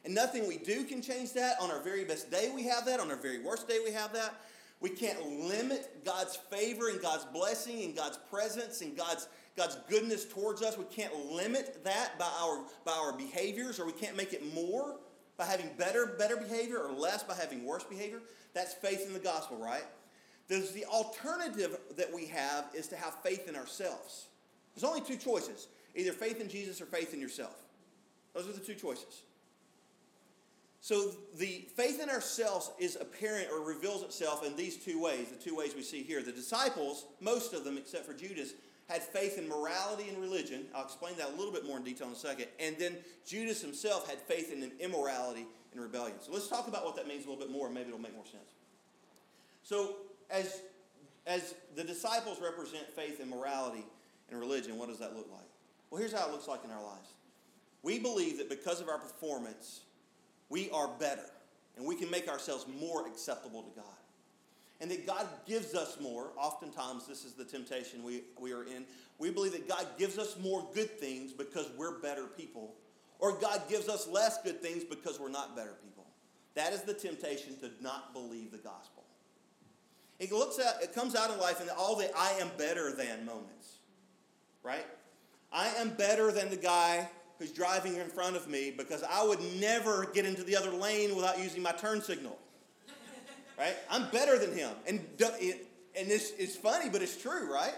[0.05, 1.57] And nothing we do can change that.
[1.61, 2.99] On our very best day, we have that.
[2.99, 4.35] On our very worst day, we have that.
[4.81, 10.25] We can't limit God's favor and God's blessing and God's presence and God's, God's goodness
[10.25, 10.77] towards us.
[10.77, 14.97] We can't limit that by our, by our behaviors or we can't make it more
[15.43, 18.21] by having better, better behavior or less by having worse behavior.
[18.55, 19.83] That's faith in the gospel, right?
[20.47, 24.27] There's the alternative that we have is to have faith in ourselves.
[24.75, 27.57] There's only two choices either faith in Jesus or faith in yourself.
[28.35, 29.23] Those are the two choices.
[30.81, 35.43] So the faith in ourselves is apparent or reveals itself in these two ways, the
[35.43, 36.23] two ways we see here.
[36.23, 38.55] The disciples, most of them except for Judas,
[38.93, 40.67] had faith in morality and religion.
[40.75, 42.47] I'll explain that a little bit more in detail in a second.
[42.61, 46.17] And then Judas himself had faith in immorality and rebellion.
[46.21, 48.15] So let's talk about what that means a little bit more, and maybe it'll make
[48.15, 48.53] more sense.
[49.63, 49.97] So,
[50.31, 50.61] as,
[51.27, 53.85] as the disciples represent faith in morality
[54.31, 55.49] and religion, what does that look like?
[55.91, 57.09] Well, here's how it looks like in our lives.
[57.83, 59.81] We believe that because of our performance,
[60.49, 61.31] we are better,
[61.77, 64.02] and we can make ourselves more acceptable to God
[64.83, 66.33] and that God gives us more.
[66.37, 68.85] Oftentimes, this is the temptation we, we are in.
[69.19, 72.75] We believe that God gives us more good things because we're better people
[73.23, 76.05] or God gives us less good things because we're not better people.
[76.55, 79.05] That is the temptation to not believe the gospel.
[80.19, 83.25] It looks at it comes out in life in all the I am better than
[83.25, 83.77] moments.
[84.65, 84.85] Right?
[85.53, 89.41] I am better than the guy who's driving in front of me because I would
[89.61, 92.37] never get into the other lane without using my turn signal.
[93.59, 93.77] Right?
[93.91, 94.71] I'm better than him.
[94.87, 97.75] And, and it's, it's funny, but it's true, right?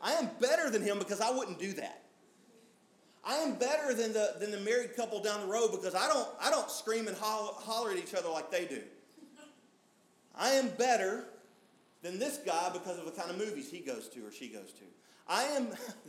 [0.00, 2.02] I am better than him because I wouldn't do that.
[3.24, 6.28] I am better than the, than the married couple down the road because I don't,
[6.40, 8.80] I don't scream and holler, holler at each other like they do.
[10.34, 11.24] I am better
[12.02, 14.72] than this guy because of the kind of movies he goes to or she goes
[14.72, 14.84] to.
[15.26, 15.68] I am,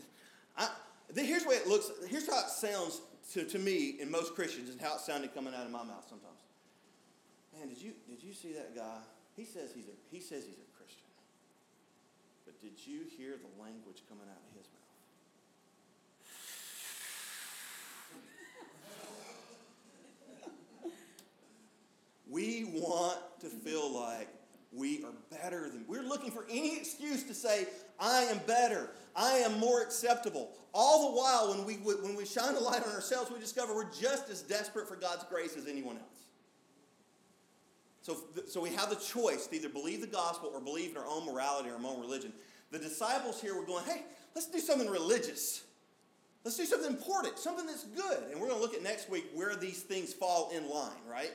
[0.58, 0.70] I,
[1.16, 3.02] here's the way it looks, here's how it sounds
[3.34, 6.06] to, to me and most Christians and how it sounded coming out of my mouth
[6.08, 6.39] sometimes.
[7.60, 9.00] Man, did you, did you see that guy?
[9.36, 11.08] He says he's a, he says he's a Christian.
[12.46, 14.80] But did you hear the language coming out of his mouth?
[22.30, 24.30] we want to feel like
[24.72, 25.84] we are better than.
[25.88, 27.68] We're looking for any excuse to say,
[28.00, 28.92] I am better.
[29.16, 30.52] I am more acceptable.
[30.74, 33.92] All the while, when we, when we shine a light on ourselves, we discover we're
[34.00, 36.29] just as desperate for God's grace as anyone else.
[38.10, 38.18] So,
[38.48, 41.28] so we have the choice to either believe the gospel or believe in our own
[41.28, 42.34] morality or our own religion.
[42.72, 45.64] The disciples here were going, hey, let's do something religious.
[46.44, 48.18] Let's do something important, something that's good.
[48.32, 51.34] And we're going to look at next week where these things fall in line, right?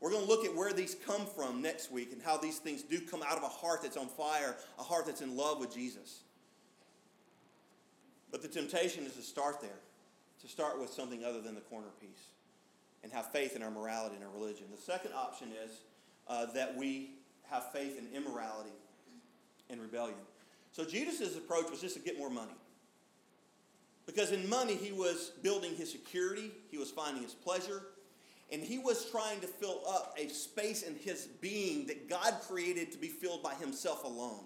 [0.00, 2.82] We're going to look at where these come from next week and how these things
[2.82, 5.72] do come out of a heart that's on fire, a heart that's in love with
[5.72, 6.20] Jesus.
[8.30, 9.80] But the temptation is to start there,
[10.42, 12.28] to start with something other than the corner piece
[13.02, 14.66] and have faith in our morality and our religion.
[14.74, 15.70] The second option is
[16.26, 17.10] uh, that we
[17.50, 18.72] have faith in immorality
[19.70, 20.18] and rebellion.
[20.72, 22.54] So Judas's approach was just to get more money.
[24.06, 27.82] Because in money, he was building his security, he was finding his pleasure,
[28.50, 32.90] and he was trying to fill up a space in his being that God created
[32.92, 34.44] to be filled by himself alone.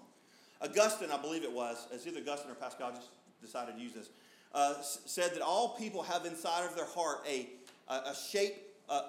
[0.61, 3.09] Augustine, I believe it was, as either Augustine or Pascal just
[3.41, 4.09] decided to use this,
[4.53, 7.49] uh, said that all people have inside of their heart a,
[7.87, 8.55] a, shape,
[8.89, 9.01] a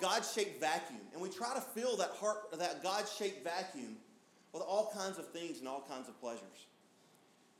[0.00, 3.96] God-shaped vacuum, and we try to fill that heart, that God-shaped vacuum,
[4.52, 6.66] with all kinds of things and all kinds of pleasures.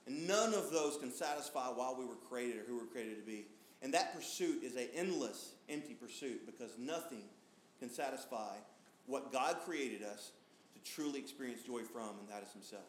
[0.06, 3.16] And none of those can satisfy why we were created or who we were created
[3.16, 3.44] to be.
[3.82, 7.24] And that pursuit is an endless, empty pursuit because nothing
[7.80, 8.54] can satisfy
[9.06, 10.32] what God created us
[10.74, 12.86] to truly experience joy from, and that is Himself.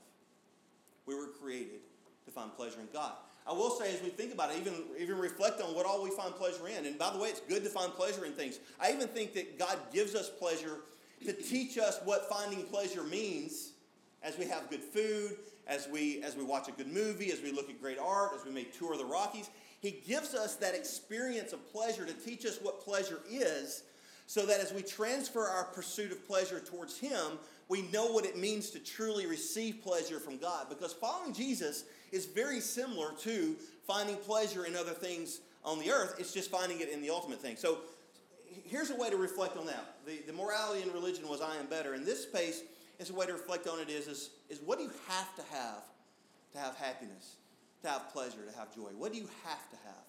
[1.06, 1.82] We were created
[2.26, 3.14] to find pleasure in God.
[3.48, 6.10] I will say, as we think about it, even, even reflect on what all we
[6.12, 6.86] find pleasure in.
[6.86, 8.60] And by the way, it's good to find pleasure in things.
[8.80, 10.80] I even think that God gives us pleasure
[11.26, 13.72] to teach us what finding pleasure means
[14.22, 17.52] as we have good food, as we, as we watch a good movie, as we
[17.52, 19.50] look at great art, as we may tour the Rockies.
[19.80, 23.84] He gives us that experience of pleasure to teach us what pleasure is,
[24.26, 28.38] so that as we transfer our pursuit of pleasure towards Him, we know what it
[28.38, 30.68] means to truly receive pleasure from God.
[30.68, 36.16] Because following Jesus is very similar to finding pleasure in other things on the earth,
[36.18, 37.58] it's just finding it in the ultimate thing.
[37.58, 37.80] So
[38.66, 39.96] here's a way to reflect on that.
[40.06, 41.94] The, the morality in religion was I am better.
[41.94, 42.62] In this space,
[43.00, 45.44] is a way to reflect on it is, is, is what do you have to
[45.54, 45.84] have
[46.54, 47.36] to have happiness?
[47.82, 48.90] to have pleasure, to have joy?
[48.98, 50.06] What do you have to have?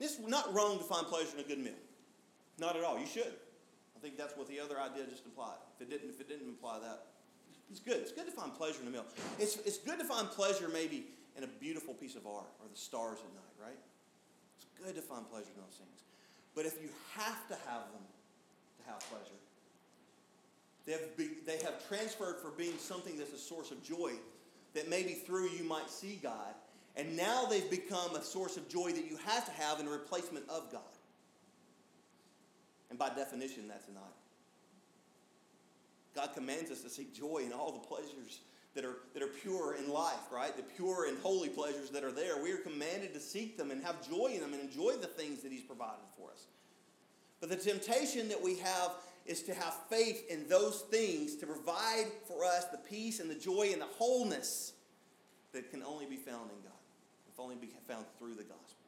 [0.00, 1.78] It's not wrong to find pleasure in a good meal.
[2.58, 2.98] Not at all.
[2.98, 3.32] You should.
[3.96, 5.56] I think that's what the other idea just implied.
[5.76, 7.06] If it didn't, if it didn't imply that,
[7.70, 7.96] it's good.
[7.96, 9.04] It's good to find pleasure in a meal.
[9.38, 12.78] It's, it's good to find pleasure maybe in a beautiful piece of art or the
[12.78, 13.78] stars at night, right?
[14.56, 16.02] It's good to find pleasure in those things.
[16.54, 18.04] But if you have to have them
[18.78, 19.40] to have pleasure,
[20.84, 24.12] they have, be, they have transferred from being something that's a source of joy
[24.74, 26.54] that maybe through you might see God.
[26.96, 29.90] And now they've become a source of joy that you have to have in a
[29.90, 30.82] replacement of God.
[32.90, 34.21] And by definition, that's an idol.
[36.14, 38.40] God commands us to seek joy in all the pleasures
[38.74, 40.56] that are, that are pure in life, right?
[40.56, 42.42] The pure and holy pleasures that are there.
[42.42, 45.42] We are commanded to seek them and have joy in them and enjoy the things
[45.42, 46.46] that He's provided for us.
[47.40, 48.92] But the temptation that we have
[49.26, 53.34] is to have faith in those things to provide for us the peace and the
[53.34, 54.72] joy and the wholeness
[55.52, 56.80] that can only be found in God,
[57.30, 58.82] if only be found through the gospel.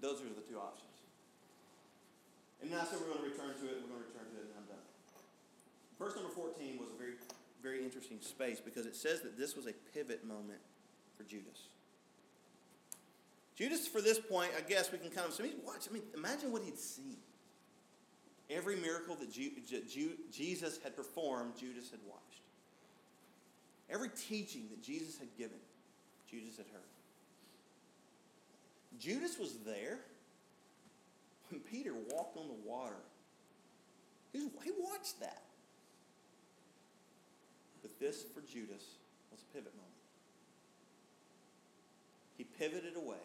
[0.00, 0.84] Those are the two options.
[2.62, 4.46] And I said we're going to return to it, we're going to return to it.
[6.06, 7.14] Verse number 14 was a very,
[7.64, 10.60] very interesting space because it says that this was a pivot moment
[11.16, 11.66] for Judas.
[13.56, 16.52] Judas, for this point, I guess we can kind of, so watch, I mean, imagine
[16.52, 17.16] what he'd seen.
[18.48, 22.22] Every miracle that Jesus had performed, Judas had watched.
[23.90, 25.58] Every teaching that Jesus had given,
[26.30, 26.82] Judas had heard.
[29.00, 29.98] Judas was there
[31.50, 32.94] when Peter walked on the water.
[34.32, 35.42] He watched that.
[38.00, 38.98] This, for Judas,
[39.30, 39.92] was a pivot moment.
[42.36, 43.24] He pivoted away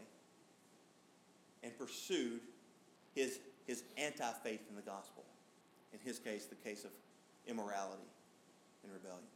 [1.64, 2.42] and pursued
[3.14, 5.24] his, his anti faith in the gospel.
[5.94, 6.92] In his case, the case of
[7.48, 8.08] immorality
[8.84, 9.28] and rebellion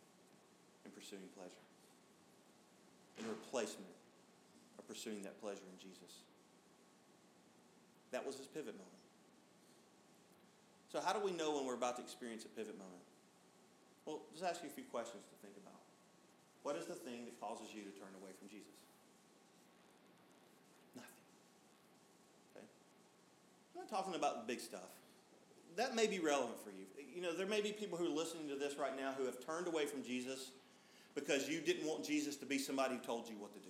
[0.86, 1.52] and pursuing pleasure.
[3.20, 3.92] In replacement
[4.78, 6.24] of pursuing that pleasure in Jesus.
[8.12, 8.92] That was his pivot moment.
[10.92, 13.05] So, how do we know when we're about to experience a pivot moment?
[14.06, 15.82] Well, just ask you a few questions to think about.
[16.64, 18.74] What is the thing that causes you to turn away from Jesus?
[20.96, 21.10] Nothing.
[22.56, 22.66] Okay?
[23.74, 24.94] I'm not talking about the big stuff.
[25.76, 26.86] That may be relevant for you.
[27.14, 29.44] You know, there may be people who are listening to this right now who have
[29.46, 30.52] turned away from Jesus
[31.16, 33.70] because you didn't want Jesus to be somebody who told you what to do.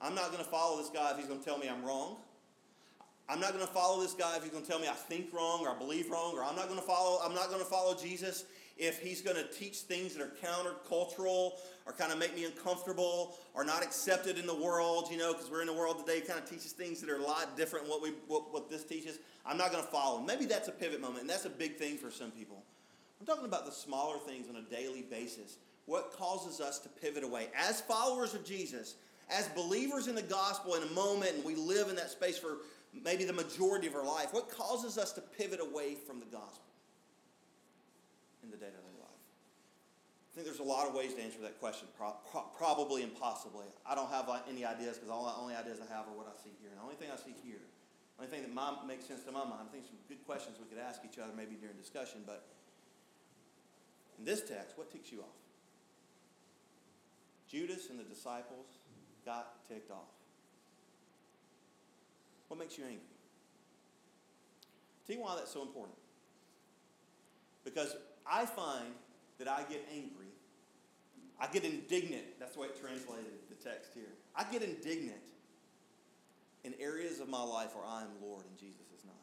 [0.00, 2.16] I'm not going to follow this guy if he's going to tell me I'm wrong.
[3.28, 5.32] I'm not going to follow this guy if he's going to tell me I think
[5.32, 7.18] wrong or I believe wrong, or I'm not going to follow.
[7.24, 8.44] I'm not going to follow Jesus
[8.76, 11.52] if he's going to teach things that are countercultural
[11.86, 15.08] or kind of make me uncomfortable or not accepted in the world.
[15.10, 17.22] You know, because we're in the world today, kind of teaches things that are a
[17.22, 19.18] lot different than what we what, what this teaches.
[19.46, 20.20] I'm not going to follow.
[20.20, 22.62] Maybe that's a pivot moment, and that's a big thing for some people.
[23.20, 25.56] I'm talking about the smaller things on a daily basis.
[25.86, 28.96] What causes us to pivot away as followers of Jesus?
[29.30, 32.58] as believers in the gospel in a moment and we live in that space for
[33.02, 36.68] maybe the majority of our life, what causes us to pivot away from the gospel
[38.42, 39.10] in the day to day life?
[40.30, 43.14] I think there's a lot of ways to answer that question, pro- pro- probably and
[43.14, 43.66] possibly.
[43.86, 46.26] I don't have uh, any ideas because all the only ideas I have are what
[46.26, 46.70] I see here.
[46.70, 47.62] And the only thing I see here,
[48.18, 50.58] the only thing that my, makes sense to my mind, I think some good questions
[50.58, 52.46] we could ask each other maybe during discussion, but
[54.18, 55.38] in this text, what ticks you off?
[57.46, 58.66] Judas and the disciples
[59.24, 60.10] got ticked off.
[62.54, 63.00] What makes you angry?
[65.08, 65.98] Tell you why that's so important.
[67.64, 68.94] Because I find
[69.40, 70.28] that I get angry.
[71.40, 72.38] I get indignant.
[72.38, 74.04] That's the way it translated the text here.
[74.36, 75.18] I get indignant
[76.62, 79.16] in areas of my life where I am Lord and Jesus is not.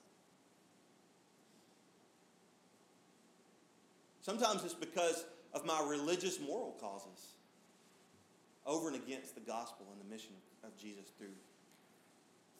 [4.23, 5.23] Sometimes it's because
[5.53, 7.27] of my religious moral causes
[8.65, 10.33] over and against the gospel and the mission
[10.65, 11.31] of Jesus through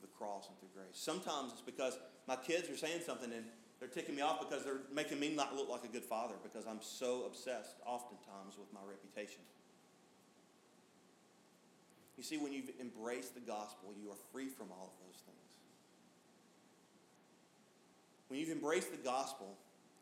[0.02, 0.93] the cross and through grace.
[0.93, 1.97] Sometimes it's because
[2.28, 3.45] my kids are saying something and
[3.80, 6.68] they're ticking me off because they're making me not look like a good father because
[6.68, 9.41] I'm so obsessed oftentimes with my reputation.
[12.18, 15.38] You see, when you've embraced the gospel, you are free from all of those things.
[18.28, 19.58] When you've embraced the gospel,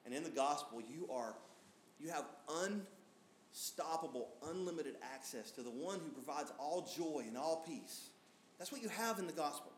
[0.05, 1.35] and in the gospel, you are
[1.99, 2.25] you have
[3.53, 8.09] unstoppable, unlimited access to the one who provides all joy and all peace.
[8.57, 9.71] That's what you have in the gospel.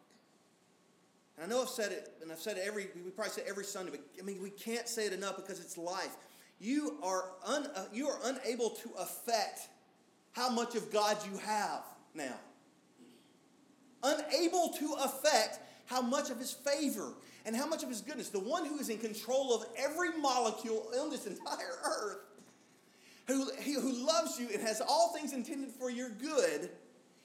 [1.38, 3.64] And I know I've said it, and I've said it every, we probably say every
[3.64, 6.16] Sunday, but I mean, we can't say it enough because it's life.
[6.60, 9.68] You are, un, uh, you are unable to affect
[10.34, 12.36] how much of God you have now.
[14.04, 17.14] Unable to affect how much of his favor
[17.46, 18.30] and how much of his goodness.
[18.30, 22.20] The one who is in control of every molecule on this entire earth
[23.28, 26.70] who, who loves you and has all things intended for your good,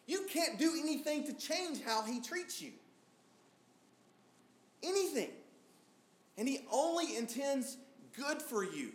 [0.07, 2.73] you can't do anything to change how he treats you.
[4.83, 5.31] Anything.
[6.39, 7.77] And he only intends
[8.17, 8.93] good for you.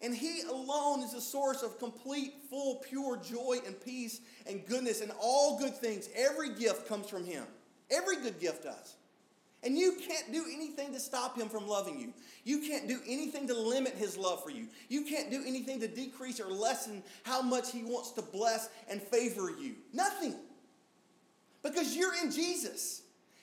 [0.00, 5.00] And he alone is the source of complete, full, pure joy and peace and goodness
[5.00, 6.08] and all good things.
[6.16, 7.44] Every gift comes from him.
[7.88, 8.96] Every good gift does.
[9.62, 12.12] And you can't do anything to stop him from loving you.
[12.42, 14.66] You can't do anything to limit his love for you.
[14.88, 19.00] You can't do anything to decrease or lessen how much he wants to bless and
[19.00, 19.76] favor you.
[19.92, 20.34] Nothing.
[21.62, 23.02] Because you're in Jesus.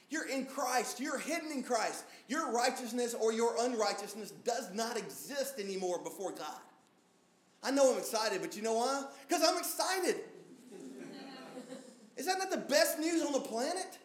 [0.09, 0.99] You're in Christ.
[0.99, 2.03] You're hidden in Christ.
[2.27, 6.59] Your righteousness or your unrighteousness does not exist anymore before God.
[7.61, 9.03] I know I'm excited, but you know why?
[9.27, 10.21] Because I'm excited.
[12.17, 13.97] Is that not the best news on the planet?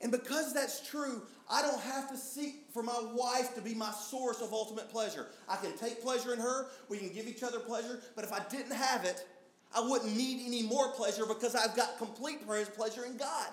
[0.00, 3.90] And because that's true, I don't have to seek for my wife to be my
[3.90, 5.26] source of ultimate pleasure.
[5.48, 8.40] I can take pleasure in her, we can give each other pleasure, but if I
[8.50, 9.26] didn't have it,
[9.74, 13.48] I wouldn't need any more pleasure because I've got complete pleasure in God.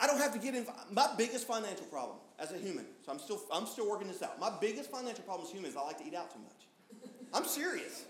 [0.00, 0.66] I don't have to get in.
[0.92, 4.38] My biggest financial problem as a human, so I'm still, I'm still working this out.
[4.38, 7.02] My biggest financial problem as a human is I like to eat out too much.
[7.34, 8.04] I'm serious.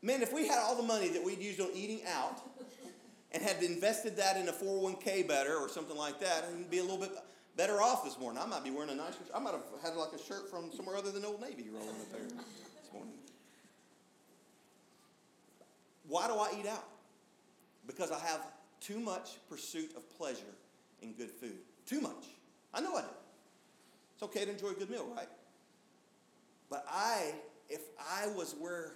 [0.00, 2.40] Man, if we had all the money that we'd used on eating out,
[3.32, 6.82] and had invested that in a 401k better or something like that, and be a
[6.82, 7.12] little bit
[7.56, 8.40] better off this morning.
[8.40, 9.18] I might be wearing a nicer.
[9.34, 12.12] I might have had like a shirt from somewhere other than Old Navy rolling up
[12.12, 13.12] there this morning.
[16.06, 16.84] why do I eat out?
[17.86, 18.40] Because I have
[18.80, 20.54] too much pursuit of pleasure
[21.02, 21.58] in good food.
[21.86, 22.26] Too much.
[22.74, 23.06] I know I do.
[24.14, 25.28] It's okay to enjoy a good meal, right?
[26.70, 27.32] But I,
[27.68, 28.94] if I was where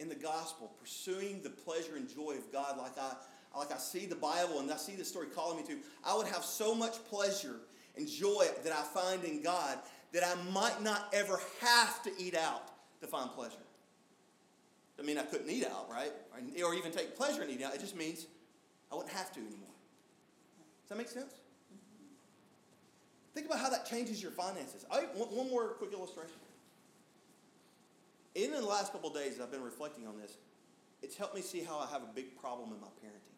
[0.00, 3.14] in the gospel, pursuing the pleasure and joy of God like I
[3.56, 6.26] like I see the Bible and I see the story calling me to, I would
[6.26, 7.54] have so much pleasure
[7.96, 9.78] and joy that I find in God
[10.12, 13.54] that I might not ever have to eat out to find pleasure.
[14.98, 16.12] I mean I couldn't eat out, right?
[16.64, 17.74] Or even take pleasure in eating out.
[17.74, 18.26] It just means
[18.90, 19.68] I wouldn't have to anymore.
[20.82, 21.34] Does that make sense?
[23.34, 24.86] Think about how that changes your finances.
[24.90, 26.36] I, one, more quick illustration.
[28.36, 30.36] In the last couple of days, I've been reflecting on this.
[31.02, 33.34] It's helped me see how I have a big problem in my parenting.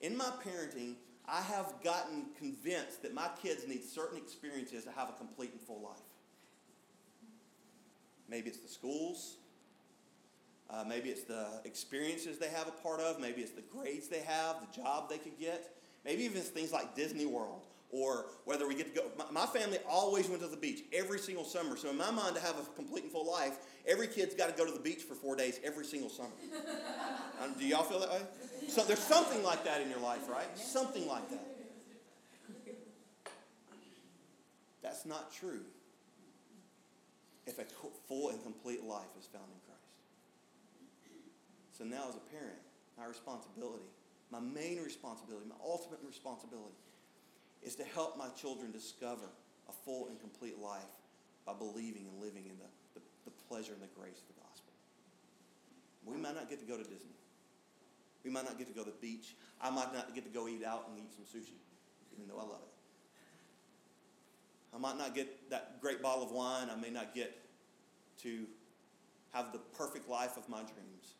[0.00, 0.94] In my parenting,
[1.28, 5.60] I have gotten convinced that my kids need certain experiences to have a complete and
[5.60, 5.98] full life.
[8.28, 9.36] Maybe it's the schools.
[10.68, 13.20] Uh, maybe it's the experiences they have a part of.
[13.20, 15.76] Maybe it's the grades they have, the job they could get.
[16.04, 17.65] Maybe even it's things like Disney World
[17.96, 19.06] or whether we get to go.
[19.18, 21.76] My, my, family always went to the beach every single summer.
[21.76, 24.56] So in my mind, to have a complete and full life, every kid's got to
[24.56, 26.28] go to the beach for four days every single summer.
[27.42, 28.20] um, do y'all feel that way?
[28.68, 30.46] So there's something like that in your life, right?
[30.58, 31.46] Something like that.
[34.82, 35.60] That's not true
[37.46, 37.64] if a
[38.08, 39.76] full and complete life is found in Christ.
[41.78, 42.58] So now, as a parent,
[42.98, 43.84] my responsibility,
[44.30, 46.74] my main responsibility, my ultimate responsibility,
[47.62, 49.26] is to help my children discover
[49.68, 50.82] a full and complete life
[51.44, 54.72] by believing and living in the, the, the pleasure and the grace of the gospel.
[56.04, 57.16] We might not get to go to Disney.
[58.24, 59.34] We might not get to go to the beach.
[59.60, 61.58] I might not get to go eat out and eat some sushi,
[62.14, 62.76] even though I love it.
[64.74, 66.68] I might not get that great bottle of wine.
[66.70, 67.36] I may not get
[68.22, 68.46] to
[69.32, 71.14] have the perfect life of my dreams.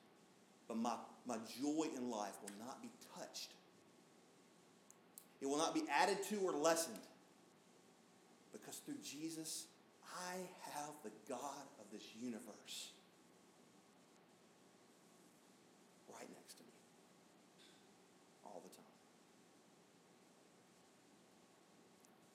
[0.68, 3.53] But my, my joy in life will not be touched
[5.41, 6.97] it will not be added to or lessened.
[8.53, 9.66] Because through Jesus,
[10.05, 10.34] I
[10.72, 12.93] have the God of this universe
[16.09, 16.72] right next to me
[18.45, 18.97] all the time.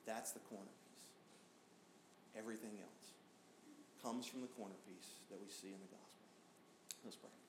[0.05, 2.37] That's the corner piece.
[2.37, 3.11] Everything else
[4.03, 6.25] comes from the corner piece that we see in the gospel.
[7.03, 7.40] Let's pray.